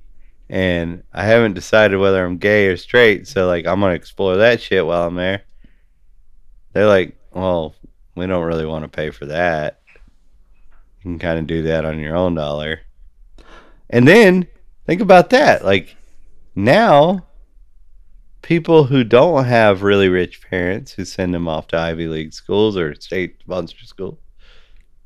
and 0.50 1.04
I 1.14 1.26
haven't 1.26 1.54
decided 1.54 1.98
whether 1.98 2.26
I'm 2.26 2.38
gay 2.38 2.68
or 2.68 2.78
straight, 2.78 3.28
so 3.28 3.48
like 3.48 3.68
I'm 3.68 3.80
gonna 3.80 3.94
explore 3.94 4.38
that 4.38 4.62
shit 4.62 4.86
while 4.86 5.08
I'm 5.08 5.16
there." 5.16 5.44
They're 6.74 6.88
like, 6.88 7.18
"Well, 7.32 7.76
we 8.16 8.28
don't 8.28 8.46
really 8.46 8.66
want 8.66 8.84
to 8.84 8.89
pay 8.89 9.10
for 9.10 9.25
that. 9.28 9.82
You 11.00 11.04
can 11.04 11.20
kind 11.20 11.39
of 11.39 11.48
do 11.48 11.63
that 11.63 11.86
on 11.86 12.00
your 12.00 12.16
own 12.16 12.36
dollar." 12.36 12.82
And 13.89 14.08
then 14.08 14.48
think 14.86 15.01
about 15.01 15.30
that, 15.32 15.66
like 15.66 15.96
now 16.56 17.25
people 18.42 18.86
who 18.86 19.04
don't 19.04 19.46
have 19.46 19.84
really 19.84 20.10
rich 20.10 20.42
parents 20.50 20.92
who 20.92 21.06
send 21.06 21.34
them 21.34 21.48
off 21.48 21.68
to 21.68 21.78
Ivy 21.78 22.08
League 22.08 22.34
schools 22.34 22.78
or 22.78 22.96
state 22.96 23.38
sponsored 23.42 23.88
schools 23.88 24.18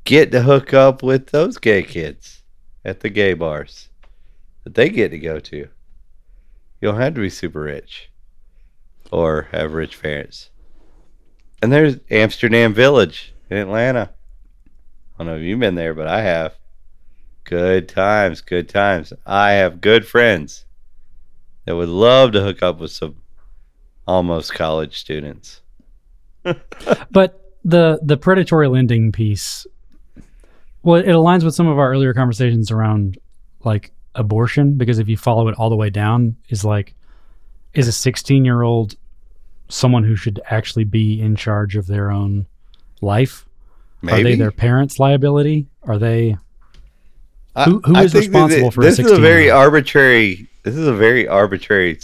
get 0.04 0.30
to 0.32 0.42
hook 0.42 0.72
up 0.74 1.02
with 1.02 1.26
those 1.26 1.58
gay 1.58 1.82
kids 1.82 2.42
at 2.84 3.00
the 3.00 3.10
gay 3.10 3.34
bars 3.34 3.88
that 4.64 4.74
they 4.74 4.88
get 4.88 5.10
to 5.10 5.18
go 5.18 5.40
to. 5.40 5.56
You 5.56 5.68
don't 6.80 7.00
have 7.00 7.14
to 7.14 7.20
be 7.20 7.30
super 7.30 7.62
rich 7.62 8.10
or 9.10 9.48
have 9.52 9.72
rich 9.72 10.00
parents. 10.00 10.50
And 11.64 11.72
there's 11.72 11.96
Amsterdam 12.10 12.74
Village 12.74 13.32
in 13.48 13.56
Atlanta. 13.56 14.10
I 14.12 15.16
don't 15.16 15.28
know 15.28 15.36
if 15.36 15.42
you've 15.42 15.58
been 15.58 15.76
there, 15.76 15.94
but 15.94 16.06
I 16.06 16.20
have. 16.20 16.52
Good 17.44 17.88
times, 17.88 18.42
good 18.42 18.68
times. 18.68 19.14
I 19.24 19.52
have 19.52 19.80
good 19.80 20.06
friends 20.06 20.66
that 21.64 21.74
would 21.74 21.88
love 21.88 22.32
to 22.32 22.42
hook 22.42 22.62
up 22.62 22.80
with 22.80 22.90
some 22.90 23.16
almost 24.06 24.52
college 24.52 24.98
students. 24.98 25.62
But 27.10 27.54
the 27.64 27.98
the 28.02 28.18
predatory 28.18 28.68
lending 28.68 29.10
piece, 29.10 29.66
well, 30.82 31.00
it 31.00 31.06
aligns 31.06 31.44
with 31.44 31.54
some 31.54 31.66
of 31.66 31.78
our 31.78 31.90
earlier 31.90 32.12
conversations 32.12 32.70
around 32.70 33.16
like 33.60 33.90
abortion 34.14 34.76
because 34.76 34.98
if 34.98 35.08
you 35.08 35.16
follow 35.16 35.48
it 35.48 35.54
all 35.54 35.70
the 35.70 35.76
way 35.76 35.88
down, 35.88 36.36
is 36.50 36.62
like, 36.62 36.94
is 37.72 37.88
a 37.88 37.92
sixteen 37.92 38.44
year 38.44 38.60
old 38.60 38.96
someone 39.74 40.04
who 40.04 40.14
should 40.16 40.40
actually 40.46 40.84
be 40.84 41.20
in 41.20 41.34
charge 41.36 41.74
of 41.76 41.86
their 41.86 42.10
own 42.10 42.46
life? 43.00 43.44
Are 44.04 44.22
they 44.22 44.34
their 44.36 44.50
parents' 44.52 44.98
liability? 44.98 45.66
Are 45.82 45.98
they? 45.98 46.36
Who- 47.64 47.80
who 47.84 47.96
is 47.96 48.12
think 48.12 48.32
that 48.32 48.38
responsible 48.38 48.70
for 48.70 48.82
this 48.82 48.98
is 48.98 49.10
a 49.10 49.16
very 49.20 49.44
16-year-old? 49.44 49.62
arbitrary. 49.62 50.48
This 50.62 50.76
is 50.76 50.86
a 50.86 50.94
very 50.94 51.26
arbitrary 51.28 51.98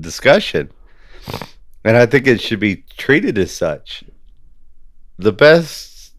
discussion, 0.00 0.70
and 1.84 1.96
I 1.96 2.06
think 2.06 2.26
it 2.26 2.40
should 2.40 2.60
be 2.60 2.84
treated 2.96 3.38
as 3.38 3.52
such. 3.52 4.04
The 5.18 5.32
best 5.32 6.12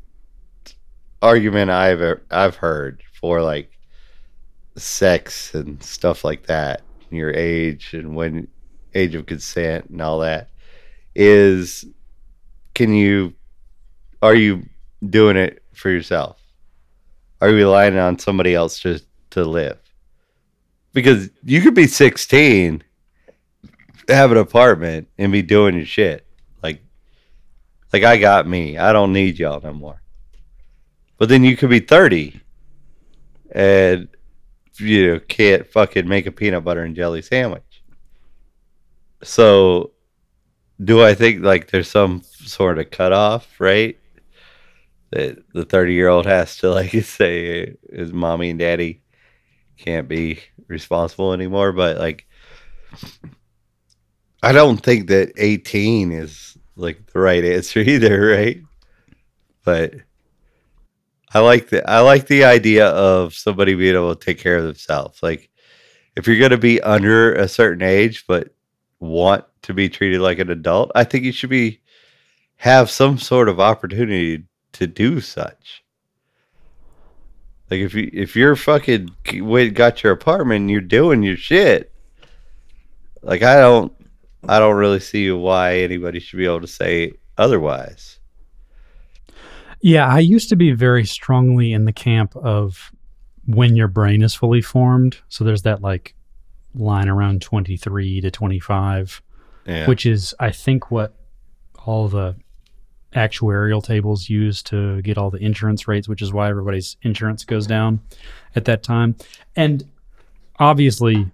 argument 1.22 1.70
I've 1.72 2.02
e- 2.02 2.22
I've 2.32 2.56
heard 2.56 3.04
for 3.20 3.42
like 3.42 3.72
sex 4.78 5.54
and 5.54 5.82
stuff 5.84 6.24
like 6.24 6.46
that, 6.48 6.82
your 7.10 7.32
age 7.32 7.94
and 7.94 8.16
when 8.16 8.48
age 8.96 9.14
of 9.14 9.26
consent 9.26 9.90
and 9.90 10.02
all 10.02 10.20
that 10.20 10.50
is, 11.14 11.86
can 12.74 12.94
you, 12.94 13.34
are 14.22 14.36
you 14.36 14.64
doing 15.08 15.38
it 15.38 15.62
for 15.74 15.90
yourself? 15.90 16.42
Are 17.42 17.50
you 17.50 17.58
relying 17.58 17.98
on 17.98 18.18
somebody 18.18 18.56
else 18.56 18.80
to 18.80 19.02
to 19.32 19.44
live? 19.44 19.78
Because 20.94 21.30
you 21.44 21.62
could 21.62 21.74
be 21.76 21.88
16, 21.88 22.82
have 24.08 24.32
an 24.32 24.38
apartment, 24.38 25.10
and 25.18 25.32
be 25.32 25.42
doing 25.42 25.76
your 25.76 25.86
shit. 25.86 26.26
Like, 26.64 26.82
like 27.92 28.04
I 28.04 28.18
got 28.18 28.48
me. 28.48 28.78
I 28.78 28.94
don't 28.94 29.12
need 29.12 29.38
y'all 29.38 29.60
no 29.62 29.74
more. 29.74 30.02
But 31.18 31.30
then 31.30 31.44
you 31.44 31.58
could 31.58 31.70
be 31.70 31.82
30, 31.82 32.40
and 33.52 34.08
you 34.78 35.08
know, 35.08 35.20
can't 35.20 35.68
fucking 35.68 36.08
make 36.08 36.26
a 36.26 36.32
peanut 36.32 36.64
butter 36.64 36.84
and 36.84 36.96
jelly 36.96 37.22
sandwich. 37.22 37.65
So, 39.26 39.92
do 40.84 41.04
I 41.04 41.14
think 41.16 41.44
like 41.44 41.72
there's 41.72 41.90
some 41.90 42.22
sort 42.24 42.80
of 42.80 42.92
cutoff, 42.92 43.60
right? 43.60 43.98
that 45.16 45.38
the 45.54 45.64
30 45.64 45.94
year 45.94 46.10
old 46.10 46.26
has 46.26 46.58
to 46.58 46.70
like 46.70 46.92
say 47.04 47.76
his 47.92 48.12
mommy 48.12 48.50
and 48.50 48.60
daddy 48.60 49.02
can't 49.78 50.08
be 50.08 50.40
responsible 50.68 51.34
anymore 51.34 51.72
but 51.72 51.98
like 51.98 52.28
i 54.44 54.52
don't 54.52 54.78
think 54.78 55.08
that 55.08 55.32
18 55.38 56.12
is 56.12 56.58
like 56.76 57.06
the 57.12 57.20
right 57.20 57.44
answer 57.44 57.80
either 57.86 58.28
right 58.28 58.62
but 59.64 59.94
i 61.34 61.40
like 61.40 61.70
the 61.70 61.88
i 61.90 62.00
like 62.00 62.28
the 62.28 62.44
idea 62.44 62.88
of 62.88 63.34
somebody 63.34 63.74
being 63.74 63.96
able 63.96 64.16
to 64.16 64.26
take 64.26 64.40
care 64.40 64.58
of 64.58 64.64
themselves 64.64 65.22
like 65.22 65.50
if 66.16 66.28
you're 66.28 66.40
going 66.40 66.52
to 66.52 66.58
be 66.58 66.82
under 66.82 67.34
a 67.34 67.48
certain 67.48 67.84
age 67.84 68.26
but 68.28 68.55
want 69.08 69.46
to 69.62 69.74
be 69.74 69.90
treated 69.90 70.22
like 70.22 70.40
an 70.40 70.50
adult 70.50 70.92
i 70.96 71.04
think 71.04 71.24
you 71.24 71.32
should 71.32 71.50
be 71.50 71.80
have 72.58 72.90
some 72.90 73.18
sort 73.18 73.50
of 73.50 73.60
opportunity 73.60 74.44
to 74.74 74.88
do 74.88 75.22
such. 75.22 75.84
Like 77.70 77.80
if 77.80 77.94
you 77.94 78.10
if 78.14 78.36
you're 78.36 78.56
fucking 78.56 79.10
got 79.74 80.04
your 80.04 80.14
apartment 80.14 80.62
and 80.62 80.72
you're 80.72 80.82
doing 80.82 81.24
your 81.24 81.38
shit, 81.38 81.92
like 83.22 83.42
I 83.42 83.60
don't 83.60 83.92
I 84.48 84.60
don't 84.60 84.76
really 84.76 85.00
see 85.00 85.32
why 85.32 85.78
anybody 85.78 86.20
should 86.20 86.38
be 86.38 86.46
able 86.46 86.62
to 86.62 86.68
say 86.68 87.14
otherwise. 87.38 88.20
Yeah, 89.82 90.08
I 90.08 90.20
used 90.20 90.50
to 90.50 90.56
be 90.56 90.72
very 90.72 91.06
strongly 91.06 91.74
in 91.74 91.86
the 91.86 91.94
camp 91.94 92.36
of 92.36 92.92
when 93.46 93.76
your 93.76 93.88
brain 93.88 94.24
is 94.24 94.34
fully 94.36 94.62
formed. 94.62 95.18
So 95.28 95.44
there's 95.44 95.64
that 95.64 95.82
like 95.82 96.15
line 96.76 97.10
around 97.10 97.42
23 97.42 98.22
to 98.22 98.32
25, 98.32 99.22
Yeah. 99.66 99.88
which 99.88 100.06
is, 100.06 100.34
I 100.40 100.52
think, 100.52 100.92
what 100.92 101.16
all 101.86 102.08
the 102.08 102.36
actuarial 103.16 103.82
tables 103.84 104.30
use 104.30 104.62
to 104.64 105.02
get 105.02 105.18
all 105.18 105.30
the 105.30 105.38
insurance 105.38 105.88
rates, 105.88 106.08
which 106.08 106.22
is 106.22 106.34
why 106.34 106.50
everybody's 106.50 106.98
insurance 107.02 107.46
goes 107.46 107.66
down 107.66 108.02
at 108.56 108.66
that 108.66 108.84
time. 108.84 109.16
And 109.56 109.86
obviously, 110.60 111.32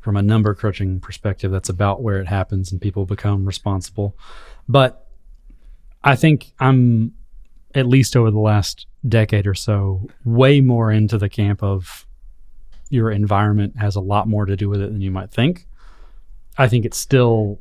from 0.00 0.16
a 0.16 0.22
number 0.22 0.54
crunching 0.54 1.00
perspective, 1.00 1.50
that's 1.50 1.68
about 1.68 2.02
where 2.02 2.20
it 2.20 2.26
happens 2.28 2.70
and 2.72 2.80
people 2.80 3.04
become 3.06 3.44
responsible. 3.44 4.16
But 4.68 5.06
I 6.04 6.16
think 6.16 6.52
I'm 6.60 7.12
at 7.74 7.86
least 7.86 8.16
over 8.16 8.30
the 8.30 8.38
last 8.38 8.86
decade 9.08 9.46
or 9.46 9.54
so, 9.54 10.08
way 10.24 10.60
more 10.60 10.90
into 10.90 11.18
the 11.18 11.28
camp 11.28 11.62
of 11.62 12.06
your 12.90 13.10
environment 13.10 13.76
has 13.78 13.96
a 13.96 14.00
lot 14.00 14.28
more 14.28 14.44
to 14.44 14.56
do 14.56 14.68
with 14.68 14.82
it 14.82 14.92
than 14.92 15.00
you 15.00 15.10
might 15.10 15.30
think. 15.30 15.66
I 16.58 16.68
think 16.68 16.84
it's 16.84 16.98
still 16.98 17.60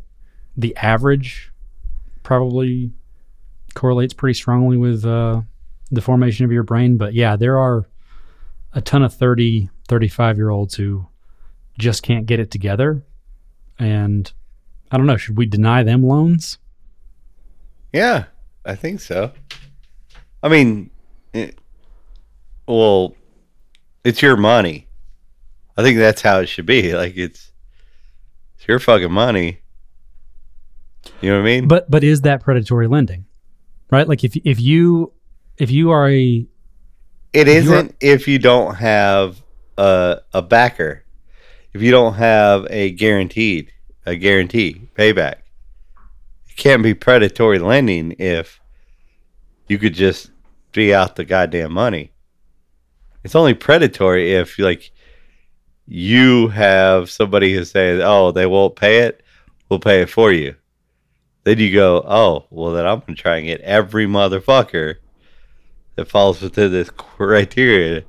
the 0.57 0.75
average 0.75 1.53
probably 2.23 2.91
correlates 3.75 4.13
pretty 4.13 4.33
strongly 4.33 4.75
with 4.75 5.05
uh, 5.05 5.41
the 5.91 6.01
formation 6.01 6.43
of 6.45 6.51
your 6.51 6.63
brain. 6.63 6.97
But 6.97 7.13
yeah, 7.13 7.35
there 7.35 7.57
are 7.57 7.87
a 8.73 8.81
ton 8.81 9.03
of 9.03 9.13
30, 9.13 9.69
35 9.87 10.37
year 10.37 10.49
olds 10.49 10.75
who 10.75 11.07
just 11.77 12.03
can't 12.03 12.25
get 12.25 12.39
it 12.39 12.51
together. 12.51 13.03
And 13.77 14.31
I 14.91 14.97
don't 14.97 15.05
know, 15.05 15.17
should 15.17 15.37
we 15.37 15.45
deny 15.45 15.83
them 15.83 16.03
loans? 16.03 16.57
Yeah, 17.93 18.25
I 18.65 18.75
think 18.75 18.99
so. 18.99 19.31
I 20.43 20.49
mean, 20.49 20.89
it, 21.33 21.57
well, 22.67 23.15
it's 24.03 24.21
your 24.21 24.37
money. 24.37 24.88
I 25.79 25.81
think 25.81 25.97
that's 25.97 26.21
how 26.21 26.41
it 26.41 26.47
should 26.47 26.65
be. 26.65 26.93
Like 26.99 27.15
it's 27.15 27.51
it's 28.57 28.67
your 28.67 28.79
fucking 28.79 29.11
money. 29.11 29.61
You 31.21 31.29
know 31.29 31.37
what 31.37 31.43
I 31.43 31.45
mean? 31.45 31.67
But 31.69 31.89
but 31.89 32.03
is 32.03 32.21
that 32.21 32.43
predatory 32.43 32.87
lending? 32.87 33.25
Right? 33.89 34.07
Like 34.07 34.25
if 34.25 34.35
if 34.43 34.59
you 34.59 35.13
if 35.57 35.71
you 35.71 35.91
are 35.91 36.09
a 36.09 36.45
It 37.31 37.47
isn't 37.47 37.95
if 38.01 38.27
you 38.27 38.39
don't 38.39 38.75
have 38.75 39.41
a 39.77 40.19
a 40.33 40.41
backer. 40.41 41.05
If 41.73 41.81
you 41.81 41.91
don't 41.91 42.15
have 42.15 42.67
a 42.69 42.91
guaranteed 42.91 43.71
a 44.05 44.17
guarantee 44.17 44.89
payback. 44.95 45.35
It 46.49 46.57
can't 46.57 46.83
be 46.83 46.93
predatory 46.93 47.59
lending 47.59 48.15
if 48.19 48.59
you 49.69 49.77
could 49.77 49.93
just 49.93 50.31
be 50.73 50.93
out 50.93 51.15
the 51.15 51.23
goddamn 51.23 51.71
money. 51.71 52.11
It's 53.23 53.35
only 53.35 53.53
predatory 53.53 54.33
if 54.33 54.59
like 54.59 54.91
you 55.91 56.47
have 56.49 57.09
somebody 57.09 57.53
who 57.53 57.65
says, 57.65 57.99
"Oh, 58.03 58.31
they 58.31 58.45
won't 58.45 58.75
pay 58.75 58.99
it, 58.99 59.23
we'll 59.69 59.79
pay 59.79 60.01
it 60.01 60.09
for 60.09 60.31
you." 60.31 60.55
Then 61.43 61.57
you 61.59 61.73
go, 61.73 62.03
"Oh, 62.07 62.45
well 62.51 62.73
then 62.73 62.85
I'm 62.85 62.99
gonna 62.99 63.15
try 63.15 63.37
and 63.37 63.45
get 63.47 63.61
every 63.61 64.05
motherfucker 64.05 64.95
that 65.95 66.07
falls 66.07 66.41
within 66.41 66.71
this 66.71 66.89
criteria 66.91 68.03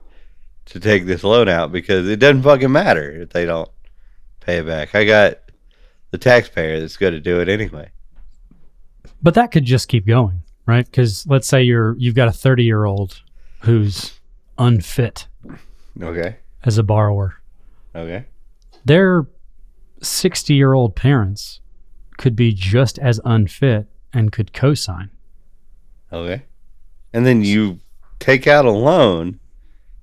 to 0.66 0.78
take 0.80 1.06
this 1.06 1.24
loan 1.24 1.48
out 1.48 1.72
because 1.72 2.08
it 2.08 2.20
doesn't 2.20 2.42
fucking 2.42 2.70
matter 2.70 3.10
if 3.22 3.30
they 3.30 3.44
don't 3.46 3.68
pay 4.40 4.58
it 4.58 4.66
back. 4.66 4.94
I 4.94 5.04
got 5.04 5.38
the 6.10 6.18
taxpayer 6.18 6.78
that's 6.80 6.96
going 6.96 7.12
to 7.14 7.20
do 7.20 7.40
it 7.40 7.48
anyway. 7.48 7.90
But 9.22 9.34
that 9.34 9.50
could 9.52 9.64
just 9.64 9.88
keep 9.88 10.06
going, 10.06 10.42
right? 10.66 10.84
Because 10.84 11.26
let's 11.26 11.48
say 11.48 11.62
you're 11.62 11.96
you've 11.98 12.14
got 12.14 12.28
a 12.28 12.32
30 12.32 12.62
year 12.64 12.84
old 12.84 13.20
who's 13.60 14.18
unfit 14.58 15.26
Okay. 16.00 16.36
as 16.64 16.78
a 16.78 16.82
borrower. 16.82 17.36
Okay. 17.94 18.26
Their 18.84 19.26
60 20.02 20.54
year 20.54 20.72
old 20.72 20.96
parents 20.96 21.60
could 22.16 22.36
be 22.36 22.52
just 22.52 22.98
as 22.98 23.20
unfit 23.24 23.86
and 24.12 24.32
could 24.32 24.52
co-sign. 24.52 25.10
Okay. 26.12 26.44
And 27.12 27.26
then 27.26 27.42
you 27.42 27.80
take 28.18 28.46
out 28.46 28.64
a 28.64 28.70
loan, 28.70 29.40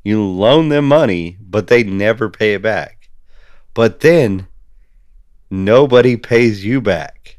you 0.04 0.24
loan 0.24 0.70
them 0.70 0.88
money, 0.88 1.38
but 1.40 1.68
they 1.68 1.84
never 1.84 2.30
pay 2.30 2.54
it 2.54 2.62
back. 2.62 3.10
But 3.74 4.00
then 4.00 4.48
nobody 5.50 6.18
pays 6.18 6.66
you 6.66 6.82
back 6.82 7.38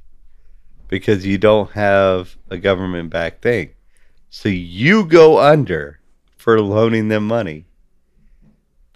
because 0.88 1.26
you 1.26 1.38
don't 1.38 1.70
have 1.72 2.37
a 2.48 2.56
government 2.56 3.11
backed 3.11 3.42
thing. 3.42 3.70
So 4.30 4.48
you 4.48 5.04
go 5.04 5.38
under 5.38 6.00
for 6.37 6.61
loaning 6.61 7.08
them 7.08 7.26
money. 7.26 7.66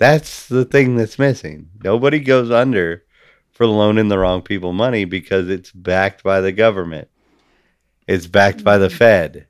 That's 0.03 0.49
the 0.49 0.65
thing 0.65 0.97
that's 0.97 1.17
missing. 1.17 1.69
Nobody 1.85 2.19
goes 2.19 2.51
under 2.51 3.05
for 3.53 3.69
loaning 3.69 4.09
the 4.09 4.19
wrong 4.19 4.43
people 4.43 4.73
money 4.73 5.05
because 5.05 5.49
it's 5.49 5.71
backed 5.71 6.25
by 6.25 6.41
the 6.41 6.51
government. 6.51 7.07
It's 8.09 8.27
backed 8.27 8.65
by 8.65 8.79
the 8.79 8.91
Fed. 8.91 9.47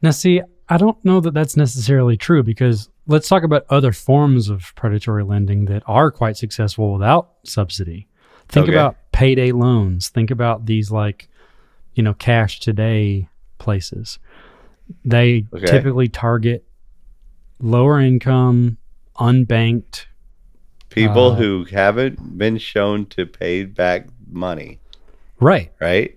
Now, 0.00 0.12
see, 0.12 0.40
I 0.70 0.78
don't 0.78 1.04
know 1.04 1.20
that 1.20 1.34
that's 1.34 1.54
necessarily 1.54 2.16
true 2.16 2.42
because 2.42 2.88
let's 3.06 3.28
talk 3.28 3.42
about 3.42 3.66
other 3.68 3.92
forms 3.92 4.48
of 4.48 4.72
predatory 4.74 5.22
lending 5.22 5.66
that 5.66 5.82
are 5.86 6.10
quite 6.10 6.38
successful 6.38 6.94
without 6.94 7.32
subsidy. 7.44 8.08
Think 8.48 8.68
Okay. 8.68 8.72
about 8.74 8.96
payday 9.12 9.52
loans. 9.52 10.08
Think 10.08 10.30
about 10.30 10.64
these 10.64 10.90
like, 10.90 11.28
you 11.92 12.02
know, 12.02 12.14
cash 12.14 12.58
today 12.58 13.28
places. 13.58 14.18
They 15.04 15.44
Okay. 15.52 15.66
typically 15.66 16.08
target 16.08 16.64
lower 17.60 18.00
income, 18.00 18.78
unbanked. 19.18 20.06
people 20.90 21.32
Uh, 21.32 21.34
who 21.34 21.64
haven't 21.64 22.38
been 22.38 22.56
shown 22.58 23.04
to 23.06 23.26
pay 23.26 23.64
back 23.64 24.06
money, 24.30 24.78
Right. 25.40 25.72
right? 25.80 26.16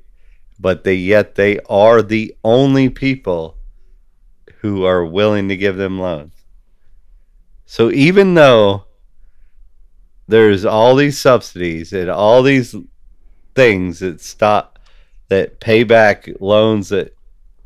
But 0.60 0.84
they 0.84 0.94
yet 0.96 1.36
they 1.36 1.60
are 1.70 2.02
the 2.04 2.36
only 2.44 2.90
people 2.90 3.56
who 4.62 4.86
are 4.86 5.04
willing 5.06 5.50
to 5.50 5.58
give 5.58 5.78
them 5.78 6.00
loans. 6.00 6.34
So 7.66 7.92
even 7.92 8.34
though 8.36 8.86
there's 10.28 10.66
all 10.66 10.96
these 10.96 11.18
subsidies 11.20 11.94
and 11.94 12.10
all 12.10 12.44
these 12.44 12.76
things 13.56 14.00
that 14.00 14.22
stop 14.22 14.78
that 15.30 15.60
pay 15.60 15.84
back 15.84 16.28
loans 16.40 16.90
that 16.90 17.14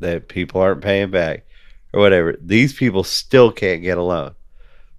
that 0.00 0.28
people 0.28 0.60
aren't 0.60 0.80
paying 0.82 1.10
back 1.10 1.44
or 1.92 2.00
whatever, 2.00 2.36
these 2.40 2.72
people 2.72 3.04
still 3.04 3.52
can't 3.52 3.82
get 3.82 3.98
a 3.98 4.02
loan. 4.02 4.34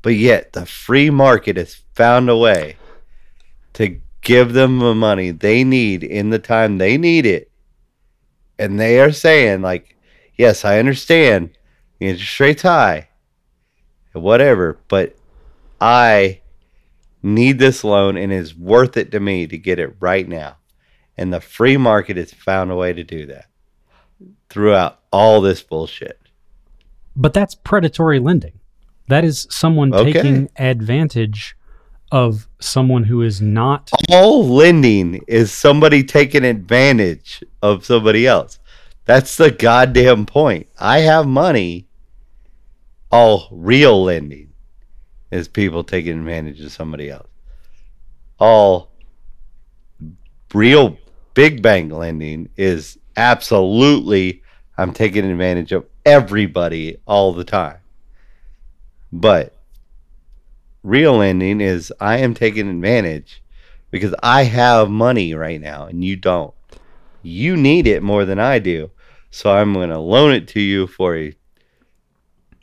But 0.04 0.16
yet 0.16 0.54
the 0.54 0.68
free 0.68 1.10
market 1.10 1.58
has 1.58 1.82
found 1.96 2.30
a 2.30 2.38
way 2.38 2.76
to 3.74 4.00
give 4.22 4.54
them 4.54 4.80
the 4.80 4.94
money 4.94 5.32
they 5.32 5.64
need 5.64 6.04
in 6.04 6.30
the 6.30 6.40
time 6.40 6.78
they 6.78 6.98
need 6.98 7.26
it. 7.26 7.50
And 8.60 8.80
they 8.80 9.00
are 9.00 9.12
saying, 9.12 9.62
like, 9.62 9.98
yes, 10.36 10.64
I 10.64 10.78
understand 10.78 11.52
the 11.98 12.10
interest 12.10 12.40
rate's 12.40 12.62
high, 12.62 13.08
whatever, 14.12 14.78
but 14.88 15.16
I 15.82 16.42
need 17.24 17.58
this 17.58 17.84
loan 17.84 18.18
and 18.18 18.32
it's 18.32 18.56
worth 18.56 18.98
it 18.98 19.12
to 19.12 19.20
me 19.20 19.48
to 19.48 19.58
get 19.58 19.80
it 19.80 19.96
right 20.00 20.28
now. 20.28 20.58
And 21.18 21.34
the 21.34 21.42
free 21.42 21.78
market 21.78 22.18
has 22.18 22.34
found 22.34 22.72
a 22.72 22.76
way 22.76 22.92
to 22.92 23.04
do 23.04 23.26
that 23.28 23.46
throughout 24.50 25.00
all 25.12 25.42
this 25.42 25.62
bullshit. 25.64 26.20
But 27.16 27.34
that's 27.34 27.56
predatory 27.56 28.20
lending. 28.20 28.60
That 29.08 29.26
is 29.26 29.48
someone 29.50 29.94
Okay. 29.94 30.14
taking 30.14 30.50
advantage 30.58 31.56
of 32.12 32.48
someone 32.60 33.06
who 33.06 33.22
is 33.24 33.42
not 33.42 33.90
all 34.10 34.46
lending 34.48 35.20
is 35.28 35.52
somebody 35.52 36.04
taking 36.04 36.46
advantage 36.46 37.44
of 37.62 37.84
somebody 37.86 38.28
else. 38.28 38.60
That's 39.06 39.36
the 39.36 39.50
goddamn 39.52 40.26
point. 40.28 40.68
I 40.80 41.00
have 41.00 41.26
money. 41.26 41.88
All 43.12 43.48
real 43.52 44.04
lending 44.04 44.54
is 45.32 45.48
people 45.48 45.84
taking 45.84 46.20
advantage 46.20 46.62
of 46.62 46.72
somebody 46.72 47.10
else. 47.10 47.28
All 48.40 48.92
real 50.54 50.98
big 51.34 51.62
bank 51.62 51.92
lending 51.92 52.50
is 52.58 52.98
absolutely 53.18 54.42
I'm 54.78 54.94
taking 54.94 55.26
advantage 55.30 55.72
of 55.72 55.86
everybody 56.06 56.98
all 57.06 57.34
the 57.34 57.44
time. 57.44 57.78
But 59.16 59.56
real 60.82 61.18
lending 61.18 61.62
is 61.62 61.94
I 62.00 62.18
am 62.18 62.34
taking 62.34 62.68
advantage 62.68 63.44
because 63.92 64.16
I 64.24 64.44
have 64.46 64.90
money 64.90 65.36
right 65.36 65.62
now 65.62 65.86
and 65.86 66.04
you 66.04 66.16
don't. 66.16 66.54
You 67.22 67.56
need 67.56 67.86
it 67.86 68.02
more 68.02 68.26
than 68.26 68.40
I 68.40 68.58
do. 68.58 68.90
So 69.30 69.52
I'm 69.52 69.74
going 69.74 69.90
to 69.92 70.00
loan 70.00 70.34
it 70.34 70.48
to 70.50 70.60
you 70.60 70.88
for 70.88 71.16
a 71.16 71.34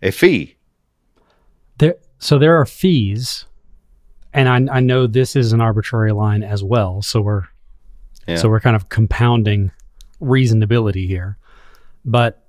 a 0.02 0.10
fee. 0.10 0.56
there 1.78 1.96
so 2.18 2.38
there 2.38 2.56
are 2.58 2.64
fees 2.66 3.44
and 4.32 4.48
I, 4.48 4.76
I 4.76 4.80
know 4.80 5.06
this 5.06 5.36
is 5.36 5.52
an 5.52 5.60
arbitrary 5.60 6.12
line 6.12 6.42
as 6.42 6.64
well 6.64 7.02
so 7.02 7.20
we're 7.20 7.44
Yeah. 8.26 8.36
so 8.36 8.48
we're 8.48 8.60
kind 8.60 8.74
of 8.76 8.88
compounding 8.88 9.72
reasonability 10.22 11.06
here 11.06 11.36
but 12.04 12.42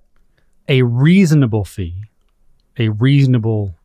a 0.70 0.82
reasonable 0.84 1.66
fee 1.66 2.06
a 2.78 2.88
reasonable 2.90 3.76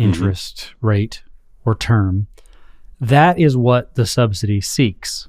Mm-hmm. 0.00 0.12
interest 0.14 0.74
rate 0.80 1.22
or 1.64 1.74
term 1.74 2.26
that 3.00 3.38
is 3.38 3.56
what 3.56 3.94
the 3.94 4.06
subsidy 4.06 4.60
seeks 4.60 5.28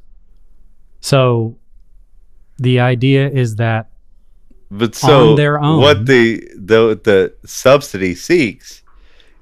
so 1.02 1.58
the 2.58 2.80
idea 2.80 3.28
is 3.30 3.56
that 3.58 3.90
But 4.70 4.96
so 4.96 5.32
On 5.32 5.36
their 5.36 5.60
own. 5.60 5.82
what 5.82 6.06
the 6.06 6.40
the 6.56 7.00
the 7.04 7.34
subsidy 7.46 8.16
seeks 8.16 8.82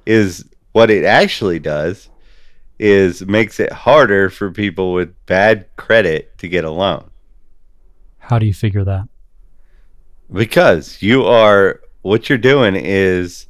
is 0.05 0.45
what 0.71 0.89
it 0.89 1.03
actually 1.05 1.59
does 1.59 2.09
is 2.79 3.25
makes 3.25 3.59
it 3.59 3.71
harder 3.71 4.29
for 4.29 4.49
people 4.51 4.93
with 4.93 5.13
bad 5.25 5.65
credit 5.75 6.35
to 6.39 6.47
get 6.47 6.63
a 6.65 6.71
loan. 6.71 7.03
how 8.19 8.39
do 8.39 8.45
you 8.45 8.53
figure 8.53 8.83
that 8.85 9.07
Because 10.31 11.01
you 11.01 11.25
are 11.25 11.81
what 12.01 12.29
you're 12.29 12.37
doing 12.37 12.75
is 12.77 13.47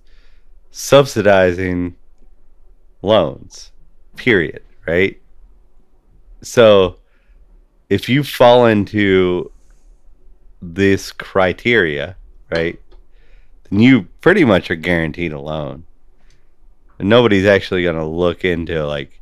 subsidizing 0.72 1.96
loans. 3.02 3.72
Period, 4.16 4.62
right? 4.88 5.22
So 6.42 6.98
if 7.90 8.08
you 8.10 8.24
fall 8.24 8.66
into 8.66 9.52
this 10.62 11.12
criteria, 11.12 12.16
right? 12.52 12.80
Then 13.70 13.80
you 13.80 14.04
pretty 14.22 14.46
much 14.46 14.70
are 14.72 14.76
guaranteed 14.76 15.34
a 15.34 15.40
loan. 15.40 15.86
Nobody's 17.00 17.46
actually 17.46 17.84
going 17.84 17.96
to 17.96 18.06
look 18.06 18.44
into 18.44 18.86
like 18.86 19.22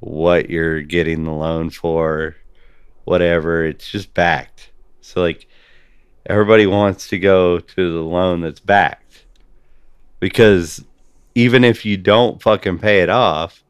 what 0.00 0.50
you're 0.50 0.82
getting 0.82 1.24
the 1.24 1.32
loan 1.32 1.70
for, 1.70 2.36
whatever. 3.04 3.64
It's 3.64 3.88
just 3.88 4.12
backed. 4.12 4.70
So 5.00 5.20
like 5.22 5.48
everybody 6.26 6.66
wants 6.66 7.08
to 7.08 7.18
go 7.18 7.58
to 7.58 7.92
the 7.92 8.02
loan 8.02 8.42
that's 8.42 8.60
backed 8.60 9.01
because 10.22 10.84
even 11.34 11.64
if 11.64 11.84
you 11.84 11.96
don't 11.96 12.40
fucking 12.40 12.78
pay 12.78 13.00
it 13.02 13.10
off 13.10 13.64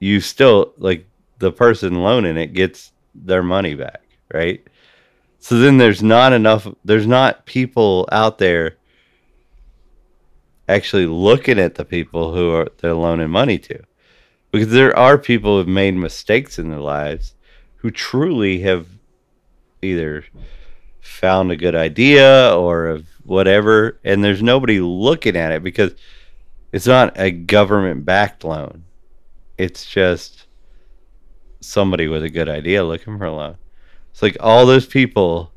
you 0.00 0.18
still 0.18 0.72
like 0.78 1.06
the 1.38 1.52
person 1.52 2.02
loaning 2.02 2.38
it 2.38 2.54
gets 2.54 2.92
their 3.14 3.42
money 3.42 3.74
back 3.74 4.02
right? 4.32 4.66
So 5.38 5.58
then 5.58 5.78
there's 5.78 6.02
not 6.02 6.32
enough 6.32 6.66
there's 6.84 7.06
not 7.06 7.46
people 7.46 8.08
out 8.12 8.38
there 8.38 8.76
actually 10.68 11.06
looking 11.06 11.58
at 11.58 11.74
the 11.74 11.84
people 11.84 12.32
who 12.34 12.52
are 12.52 12.68
they're 12.78 12.94
loaning 12.94 13.30
money 13.30 13.58
to. 13.58 13.82
Because 14.50 14.70
there 14.70 14.96
are 14.96 15.16
people 15.16 15.58
who've 15.58 15.68
made 15.68 15.94
mistakes 15.94 16.58
in 16.58 16.70
their 16.70 16.80
lives 16.80 17.34
who 17.76 17.90
truly 17.90 18.60
have 18.60 18.86
either 19.80 20.24
found 21.00 21.50
a 21.50 21.56
good 21.56 21.74
idea 21.74 22.54
or 22.54 22.86
of 22.86 23.06
whatever, 23.24 23.98
and 24.04 24.22
there's 24.22 24.42
nobody 24.42 24.80
looking 24.80 25.36
at 25.36 25.52
it 25.52 25.62
because 25.62 25.94
it's 26.72 26.86
not 26.86 27.18
a 27.18 27.30
government 27.30 28.04
backed 28.04 28.44
loan. 28.44 28.84
It's 29.58 29.86
just 29.86 30.46
somebody 31.60 32.08
with 32.08 32.24
a 32.24 32.30
good 32.30 32.48
idea 32.48 32.84
looking 32.84 33.18
for 33.18 33.26
a 33.26 33.34
loan. 33.34 33.56
It's 34.10 34.22
like 34.22 34.36
all 34.40 34.66
those 34.66 34.86
people 34.86 35.52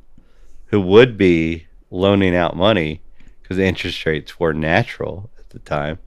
who 0.67 0.82
would 0.82 1.17
be 1.17 1.67
loaning 1.89 2.36
out 2.36 2.56
money 2.56 3.01
because 3.41 3.58
interest 3.58 4.06
rates 4.06 4.39
were 4.39 4.54
natural 4.54 5.30
at 5.39 5.49
the 5.49 5.60
time. 5.60 5.99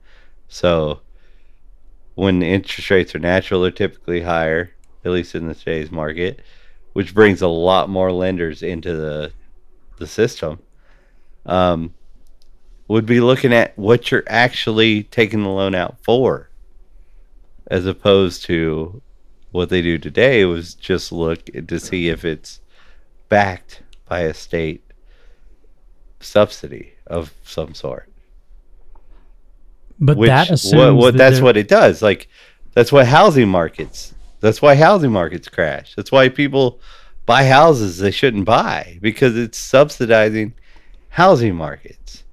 So 0.47 1.01
when 2.15 2.43
interest 2.43 2.89
rates 2.89 3.15
are 3.15 3.19
natural, 3.19 3.61
they're 3.61 3.71
typically 3.71 4.21
higher, 4.21 4.71
at 5.05 5.11
least 5.11 5.35
in 5.35 5.53
today's 5.53 5.91
market, 5.91 6.41
which 6.93 7.13
brings 7.13 7.41
a 7.41 7.47
lot 7.47 7.89
more 7.89 8.11
lenders 8.11 8.61
into 8.63 8.95
the 8.95 9.31
the 9.97 10.07
system. 10.07 10.59
Um, 11.49 11.93
would 12.87 13.05
be 13.05 13.21
looking 13.21 13.53
at 13.53 13.77
what 13.77 14.11
you're 14.11 14.23
actually 14.27 15.03
taking 15.03 15.43
the 15.43 15.49
loan 15.49 15.75
out 15.75 15.97
for, 16.03 16.49
as 17.67 17.85
opposed 17.85 18.43
to 18.45 19.01
what 19.51 19.69
they 19.69 19.81
do 19.81 19.97
today 19.97 20.45
was 20.45 20.73
just 20.73 21.11
look 21.11 21.45
to 21.67 21.79
see 21.79 22.09
if 22.09 22.25
it's 22.25 22.59
backed 23.29 23.81
by 24.07 24.21
a 24.21 24.33
state 24.33 24.83
subsidy 26.19 26.93
of 27.07 27.33
some 27.43 27.73
sort. 27.73 28.11
But 29.99 30.17
Which 30.17 30.27
that 30.27 30.49
assumes 30.49 30.75
what, 30.75 30.95
what 30.95 31.11
that 31.13 31.17
that's 31.17 31.41
what 31.41 31.57
it 31.57 31.67
does. 31.67 32.01
Like 32.01 32.27
that's 32.73 32.91
why 32.91 33.03
housing 33.03 33.49
markets. 33.49 34.13
That's 34.39 34.61
why 34.61 34.75
housing 34.75 35.11
markets 35.11 35.49
crash. 35.49 35.95
That's 35.95 36.11
why 36.11 36.29
people 36.29 36.79
buy 37.25 37.45
houses 37.45 37.99
they 37.99 38.11
shouldn't 38.11 38.45
buy 38.45 38.97
because 39.01 39.37
it's 39.37 39.57
subsidizing 39.57 40.53
housing 41.09 41.55
markets. 41.55 42.23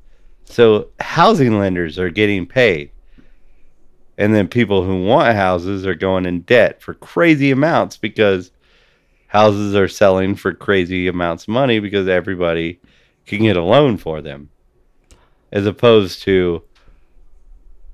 So 0.44 0.88
housing 1.00 1.58
lenders 1.58 1.98
are 1.98 2.10
getting 2.10 2.46
paid. 2.46 2.90
And 4.18 4.34
then 4.34 4.48
people 4.48 4.82
who 4.84 5.04
want 5.04 5.36
houses 5.36 5.84
are 5.86 5.94
going 5.94 6.24
in 6.24 6.40
debt 6.42 6.80
for 6.80 6.94
crazy 6.94 7.50
amounts 7.50 7.96
because 7.96 8.50
houses 9.26 9.74
are 9.74 9.88
selling 9.88 10.34
for 10.34 10.54
crazy 10.54 11.08
amounts 11.08 11.44
of 11.44 11.48
money 11.48 11.80
because 11.80 12.08
everybody 12.08 12.80
can 13.26 13.42
get 13.42 13.56
a 13.56 13.62
loan 13.62 13.98
for 13.98 14.22
them. 14.22 14.48
As 15.52 15.66
opposed 15.66 16.22
to 16.22 16.62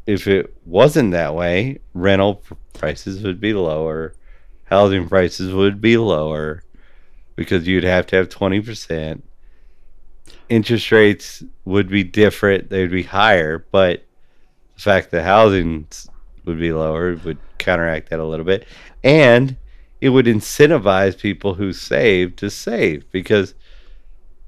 if 0.07 0.27
it 0.27 0.55
wasn't 0.67 1.13
that 1.13 1.35
way, 1.35 1.79
rental 1.95 2.43
prices 2.73 3.23
would 3.23 3.41
be 3.41 3.55
lower, 3.55 4.15
housing 4.65 5.09
prices 5.09 5.53
would 5.53 5.81
be 5.81 5.97
lower 5.97 6.63
because 7.37 7.67
you'd 7.67 7.85
have 7.85 8.07
to 8.09 8.17
have 8.17 8.29
20%. 8.29 9.23
Interest 10.53 10.93
rates 10.93 11.43
would 11.65 11.89
be 11.89 12.05
different, 12.05 12.69
they'd 12.69 12.91
be 12.91 13.05
higher, 13.05 13.65
but 13.73 14.05
the 14.75 14.83
fact 14.83 15.11
that 15.11 15.23
housing 15.23 15.87
would 16.45 16.59
be 16.59 16.75
lower 16.75 17.17
would 17.25 17.39
counteract 17.57 18.11
that 18.11 18.21
a 18.21 18.25
little 18.27 18.45
bit. 18.45 18.67
And 19.03 19.57
it 20.03 20.11
would 20.11 20.27
incentivize 20.27 21.19
people 21.19 21.55
who 21.55 21.73
save 21.73 22.37
to 22.37 22.51
save 22.51 23.11
because 23.11 23.55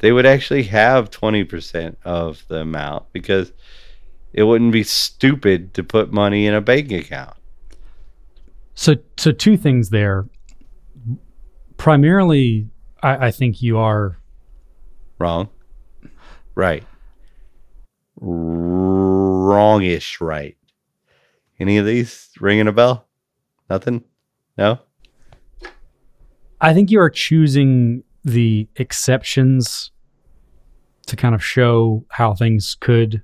they 0.01 0.13
would 0.13 0.27
actually 0.27 0.65
have 0.65 1.11
20% 1.11 1.97
of 2.05 2.47
the 2.49 2.59
amount 2.59 3.11
because 3.15 3.55
it 4.35 4.43
wouldn't 4.43 4.73
be 4.73 4.83
stupid 4.83 5.73
to 5.73 5.83
put 5.83 6.13
money 6.13 6.47
in 6.47 6.53
a 6.53 6.61
bank 6.61 6.93
account. 6.93 7.39
So, 8.75 8.97
so 9.17 9.33
two 9.33 9.57
things 9.57 9.89
there. 9.89 10.27
Primarily, 11.79 12.69
I, 13.03 13.29
I 13.29 13.31
think 13.31 13.63
you 13.63 13.79
are 13.79 14.19
Wrong. 15.19 15.49
Right. 16.55 16.85
Wrongish 18.21 20.21
right. 20.21 20.57
Any 21.59 21.79
of 21.79 21.87
these 21.87 22.31
ringing 22.41 22.69
a 22.69 22.73
bell? 22.73 23.07
Nothing? 23.69 24.05
No? 24.57 24.79
I 26.61 26.75
think 26.75 26.91
you 26.91 27.01
are 27.01 27.11
choosing 27.11 28.05
the 28.25 28.69
exceptions 28.77 29.91
to 31.07 31.17
kind 31.17 31.35
of 31.35 31.45
show 31.45 32.05
how 32.09 32.35
things 32.35 32.77
could 32.81 33.23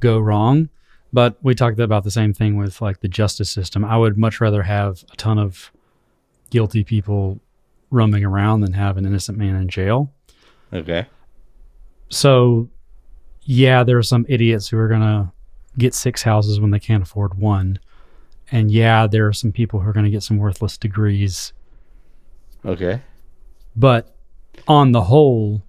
go 0.00 0.18
wrong. 0.18 0.70
But 1.12 1.36
we 1.42 1.54
talked 1.54 1.78
about 1.78 2.04
the 2.04 2.10
same 2.10 2.32
thing 2.32 2.56
with 2.56 2.80
like 2.80 3.00
the 3.00 3.08
justice 3.08 3.50
system. 3.50 3.84
I 3.84 3.96
would 3.96 4.16
much 4.16 4.40
rather 4.40 4.62
have 4.62 5.04
a 5.12 5.16
ton 5.16 5.38
of 5.38 5.70
guilty 6.50 6.84
people 6.84 7.40
roaming 7.90 8.24
around 8.24 8.60
than 8.60 8.72
have 8.72 8.96
an 8.96 9.04
innocent 9.04 9.36
man 9.36 9.56
in 9.56 9.68
jail. 9.68 10.12
Okay. 10.72 11.06
So, 12.10 12.68
yeah, 13.42 13.82
there 13.84 13.96
are 13.98 14.02
some 14.02 14.26
idiots 14.28 14.68
who 14.68 14.78
are 14.78 14.88
going 14.88 15.00
to 15.00 15.32
get 15.78 15.94
six 15.94 16.22
houses 16.22 16.60
when 16.60 16.70
they 16.70 16.78
can't 16.78 17.02
afford 17.02 17.38
one. 17.38 17.78
And 18.52 18.70
yeah, 18.70 19.06
there 19.06 19.26
are 19.26 19.32
some 19.32 19.52
people 19.52 19.80
who 19.80 19.88
are 19.88 19.92
going 19.92 20.04
to 20.04 20.10
get 20.10 20.22
some 20.22 20.36
worthless 20.36 20.76
degrees. 20.76 21.52
Okay. 22.64 23.00
But 23.76 24.14
on 24.66 24.92
the 24.92 25.02
whole, 25.02 25.62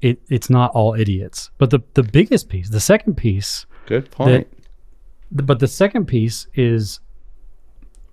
it, 0.00 0.20
it's 0.28 0.50
not 0.50 0.72
all 0.72 0.94
idiots. 0.94 1.50
But 1.58 1.70
the, 1.70 1.80
the 1.94 2.02
biggest 2.02 2.48
piece, 2.48 2.68
the 2.68 2.80
second 2.80 3.16
piece, 3.16 3.66
Good 3.86 4.10
point. 4.10 4.48
the, 5.30 5.42
but 5.44 5.60
the 5.60 5.68
second 5.68 6.06
piece 6.06 6.48
is 6.54 7.00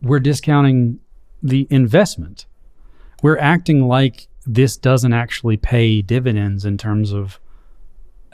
we're 0.02 0.20
discounting 0.20 1.00
the 1.42 1.68
investment. 1.72 2.46
We're 3.24 3.40
acting 3.40 3.88
like 3.88 4.28
this 4.48 4.78
doesn't 4.78 5.14
actually 5.14 5.58
pay 5.58 6.02
dividends 6.02 6.66
in 6.66 6.78
terms 6.78 7.12
of 7.12 7.40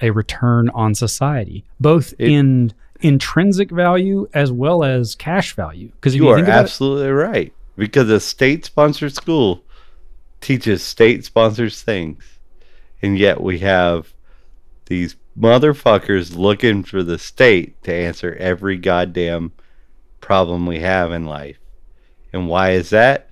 a 0.02 0.12
return 0.12 0.69
on 0.69 0.93
society, 0.95 1.65
both 1.80 2.13
It- 2.19 2.30
in 2.32 2.73
intrinsic 3.02 3.69
value 3.69 4.28
as 4.34 4.52
well 4.52 4.84
as 4.84 5.15
cash 5.15 5.56
value. 5.56 5.89
Because 5.95 6.15
you 6.15 6.23
you, 6.23 6.30
are 6.30 6.36
think 6.36 6.47
about 6.47 6.60
it, 6.60 6.62
absolutely 6.62 7.12
right. 7.12 7.52
Because 7.76 8.10
a 8.10 8.19
state 8.19 8.63
sponsored 8.63 9.13
school 9.13 9.63
teaches 10.39 10.84
state 10.84 11.26
sponsors 11.26 11.82
things. 11.82 12.23
And 13.02 13.17
yet 13.17 13.41
we 13.41 13.60
have 13.60 14.13
these 14.86 15.15
motherfuckers 15.38 16.38
looking 16.38 16.84
for 16.84 17.04
the 17.04 17.17
state 17.17 17.82
to 17.84 17.93
answer 17.93 18.36
every 18.39 18.78
goddamn 18.78 19.52
problem 20.21 20.65
we 20.65 20.80
have 20.80 21.12
in 21.12 21.26
life. 21.26 21.58
And 22.32 22.47
why 22.47 22.71
is 22.71 22.91
that? 22.91 23.30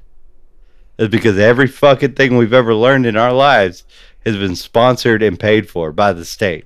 It's 1.01 1.09
because 1.11 1.37
every 1.39 1.67
fucking 1.67 2.13
thing 2.13 2.37
we've 2.37 2.53
ever 2.53 2.75
learned 2.75 3.05
in 3.07 3.17
our 3.17 3.33
lives 3.33 3.83
has 4.25 4.37
been 4.37 4.55
sponsored 4.55 5.23
and 5.23 5.39
paid 5.39 5.67
for 5.67 5.91
by 5.91 6.13
the 6.13 6.23
state. 6.23 6.65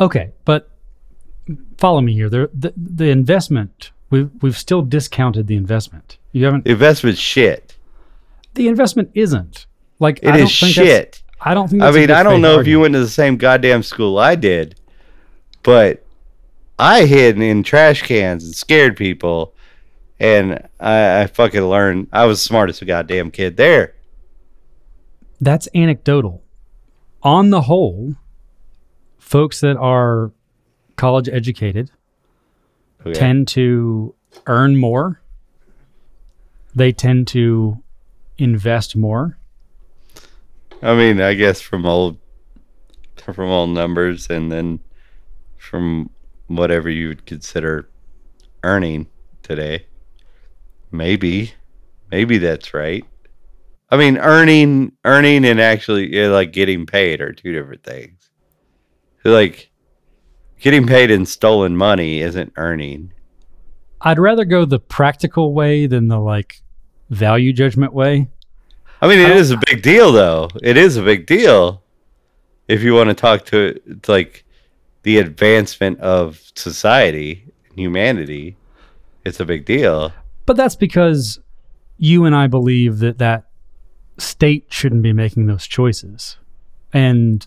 Okay, 0.00 0.32
but 0.44 0.70
follow 1.78 2.00
me 2.00 2.14
here. 2.14 2.28
The 2.28 2.50
the, 2.54 2.72
the 2.76 3.10
investment 3.10 3.90
we've 4.10 4.30
we've 4.40 4.56
still 4.56 4.82
discounted 4.82 5.46
the 5.46 5.56
investment. 5.56 6.18
You 6.32 6.46
haven't. 6.46 6.66
Investment 6.66 7.18
shit. 7.18 7.76
the 8.54 8.68
investment 8.68 9.10
isn't 9.14 9.66
like 10.00 10.18
It 10.22 10.30
I 10.30 10.38
is 10.38 10.40
don't 10.40 10.48
think 10.48 10.74
shit. 10.74 11.22
I 11.40 11.52
don't 11.52 11.68
think. 11.68 11.82
I 11.82 11.90
mean, 11.90 12.10
I 12.10 12.22
don't 12.22 12.40
know 12.40 12.58
if 12.58 12.66
you 12.66 12.80
went 12.80 12.94
to 12.94 13.00
the 13.00 13.08
same 13.08 13.36
goddamn 13.36 13.82
school 13.82 14.18
I 14.18 14.34
did, 14.34 14.80
but 15.62 16.04
I 16.78 17.04
hid 17.04 17.38
in 17.40 17.62
trash 17.62 18.00
cans 18.02 18.44
and 18.44 18.54
scared 18.54 18.96
people, 18.96 19.54
and 20.20 20.68
I, 20.80 21.22
I 21.22 21.26
fucking 21.26 21.62
learned. 21.62 22.08
I 22.12 22.24
was 22.26 22.38
the 22.40 22.44
smartest 22.48 22.84
goddamn 22.86 23.30
kid 23.30 23.56
there. 23.56 23.94
That's 25.40 25.68
anecdotal. 25.74 26.42
On 27.22 27.50
the 27.50 27.62
whole, 27.62 28.14
folks 29.18 29.60
that 29.60 29.76
are 29.76 30.30
college 30.96 31.28
educated 31.28 31.90
Okay. 33.00 33.12
tend 33.18 33.48
to 33.48 34.14
earn 34.46 34.76
more. 34.76 35.20
They 36.74 36.92
tend 36.92 37.28
to 37.28 37.82
invest 38.38 38.96
more. 38.96 39.36
I 40.82 40.94
mean, 40.94 41.20
I 41.20 41.34
guess 41.34 41.60
from 41.60 41.84
old, 41.86 42.18
from 43.16 43.48
old 43.50 43.70
numbers, 43.70 44.28
and 44.30 44.50
then 44.50 44.80
from 45.58 46.10
whatever 46.46 46.88
you 46.90 47.08
would 47.08 47.26
consider 47.26 47.88
earning 48.62 49.06
today. 49.42 49.86
Maybe, 50.94 51.52
maybe 52.10 52.38
that's 52.38 52.72
right. 52.72 53.04
I 53.90 53.96
mean, 53.96 54.16
earning, 54.16 54.92
earning, 55.04 55.44
and 55.44 55.60
actually 55.60 56.14
yeah, 56.14 56.28
like 56.28 56.52
getting 56.52 56.86
paid 56.86 57.20
are 57.20 57.32
two 57.32 57.52
different 57.52 57.82
things. 57.82 58.30
Like, 59.24 59.70
getting 60.60 60.86
paid 60.86 61.10
in 61.10 61.26
stolen 61.26 61.76
money 61.76 62.20
isn't 62.20 62.52
earning. 62.56 63.12
I'd 64.00 64.18
rather 64.18 64.44
go 64.44 64.64
the 64.64 64.78
practical 64.78 65.52
way 65.52 65.86
than 65.86 66.08
the 66.08 66.18
like 66.18 66.62
value 67.10 67.52
judgment 67.52 67.92
way. 67.92 68.28
I 69.02 69.08
mean, 69.08 69.18
it 69.18 69.32
I 69.32 69.34
is 69.34 69.50
a 69.50 69.58
big 69.68 69.82
deal, 69.82 70.12
though. 70.12 70.48
It 70.62 70.76
is 70.76 70.96
a 70.96 71.02
big 71.02 71.26
deal 71.26 71.82
if 72.68 72.82
you 72.82 72.94
want 72.94 73.08
to 73.08 73.14
talk 73.14 73.44
to, 73.46 73.80
to 74.02 74.10
like 74.10 74.44
the 75.02 75.18
advancement 75.18 75.98
of 76.00 76.40
society 76.54 77.52
and 77.68 77.78
humanity. 77.78 78.56
It's 79.24 79.40
a 79.40 79.44
big 79.44 79.64
deal. 79.64 80.12
But 80.46 80.56
that's 80.56 80.76
because 80.76 81.40
you 81.98 82.24
and 82.24 82.34
I 82.34 82.46
believe 82.46 82.98
that 82.98 83.18
that 83.18 83.44
state 84.18 84.66
shouldn't 84.68 85.02
be 85.02 85.12
making 85.12 85.46
those 85.46 85.66
choices. 85.66 86.36
And 86.92 87.46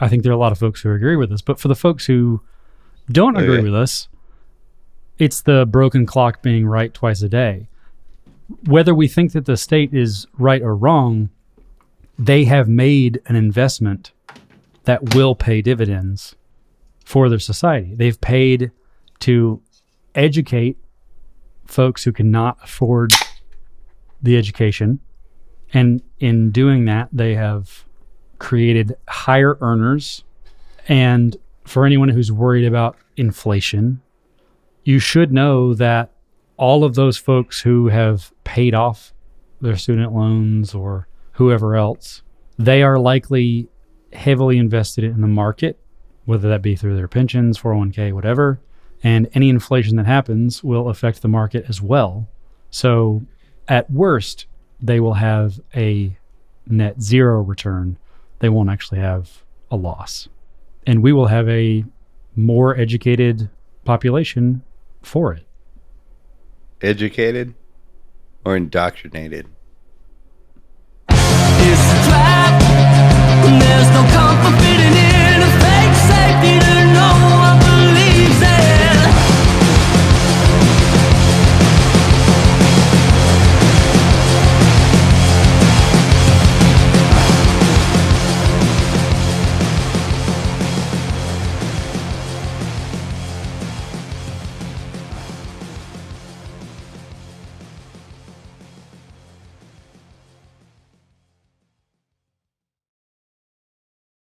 I 0.00 0.08
think 0.08 0.22
there 0.22 0.32
are 0.32 0.36
a 0.36 0.38
lot 0.38 0.52
of 0.52 0.58
folks 0.58 0.80
who 0.80 0.92
agree 0.92 1.16
with 1.16 1.32
us. 1.32 1.42
But 1.42 1.60
for 1.60 1.68
the 1.68 1.74
folks 1.74 2.06
who 2.06 2.40
don't 3.10 3.36
agree 3.36 3.56
yeah. 3.56 3.62
with 3.62 3.74
us, 3.74 4.08
it's 5.18 5.42
the 5.42 5.66
broken 5.66 6.06
clock 6.06 6.42
being 6.42 6.66
right 6.66 6.92
twice 6.94 7.22
a 7.22 7.28
day. 7.28 7.68
Whether 8.64 8.94
we 8.94 9.08
think 9.08 9.32
that 9.32 9.46
the 9.46 9.56
state 9.56 9.92
is 9.92 10.26
right 10.38 10.62
or 10.62 10.74
wrong, 10.74 11.30
they 12.18 12.44
have 12.44 12.68
made 12.68 13.20
an 13.26 13.36
investment 13.36 14.12
that 14.84 15.14
will 15.14 15.34
pay 15.34 15.60
dividends 15.60 16.34
for 17.04 17.28
their 17.28 17.38
society. 17.38 17.94
They've 17.94 18.20
paid 18.20 18.70
to 19.20 19.60
educate 20.14 20.78
folks 21.68 22.02
who 22.02 22.12
cannot 22.12 22.58
afford 22.62 23.12
the 24.20 24.36
education. 24.36 25.00
And 25.72 26.02
in 26.18 26.50
doing 26.50 26.86
that, 26.86 27.08
they 27.12 27.34
have 27.34 27.84
created 28.38 28.96
higher 29.08 29.58
earners. 29.60 30.24
And 30.88 31.36
for 31.64 31.84
anyone 31.84 32.08
who's 32.08 32.32
worried 32.32 32.66
about 32.66 32.96
inflation, 33.16 34.00
you 34.84 34.98
should 34.98 35.32
know 35.32 35.74
that 35.74 36.10
all 36.56 36.82
of 36.82 36.94
those 36.94 37.18
folks 37.18 37.60
who 37.60 37.88
have 37.88 38.32
paid 38.44 38.74
off 38.74 39.12
their 39.60 39.76
student 39.76 40.14
loans 40.14 40.74
or 40.74 41.06
whoever 41.32 41.76
else, 41.76 42.22
they 42.58 42.82
are 42.82 42.98
likely 42.98 43.68
heavily 44.12 44.56
invested 44.56 45.04
in 45.04 45.20
the 45.20 45.28
market, 45.28 45.78
whether 46.24 46.48
that 46.48 46.62
be 46.62 46.74
through 46.74 46.96
their 46.96 47.08
pensions, 47.08 47.58
401k, 47.58 48.12
whatever 48.12 48.60
and 49.02 49.28
any 49.34 49.48
inflation 49.48 49.96
that 49.96 50.06
happens 50.06 50.62
will 50.64 50.88
affect 50.88 51.22
the 51.22 51.28
market 51.28 51.64
as 51.68 51.80
well. 51.80 52.28
So, 52.70 53.22
at 53.68 53.90
worst, 53.90 54.46
they 54.80 55.00
will 55.00 55.14
have 55.14 55.60
a 55.74 56.16
net 56.66 57.00
zero 57.00 57.40
return. 57.40 57.98
They 58.40 58.48
won't 58.48 58.70
actually 58.70 59.00
have 59.00 59.42
a 59.70 59.76
loss. 59.76 60.28
And 60.86 61.02
we 61.02 61.12
will 61.12 61.26
have 61.26 61.48
a 61.48 61.84
more 62.34 62.76
educated 62.76 63.50
population 63.84 64.62
for 65.02 65.32
it. 65.32 65.46
Educated 66.80 67.54
or 68.44 68.56
indoctrinated? 68.56 69.46
It's 71.10 71.92
a 71.92 72.08
trap, 72.08 72.60
there's 73.60 73.90
no 73.90 74.02
comfort. 74.12 74.77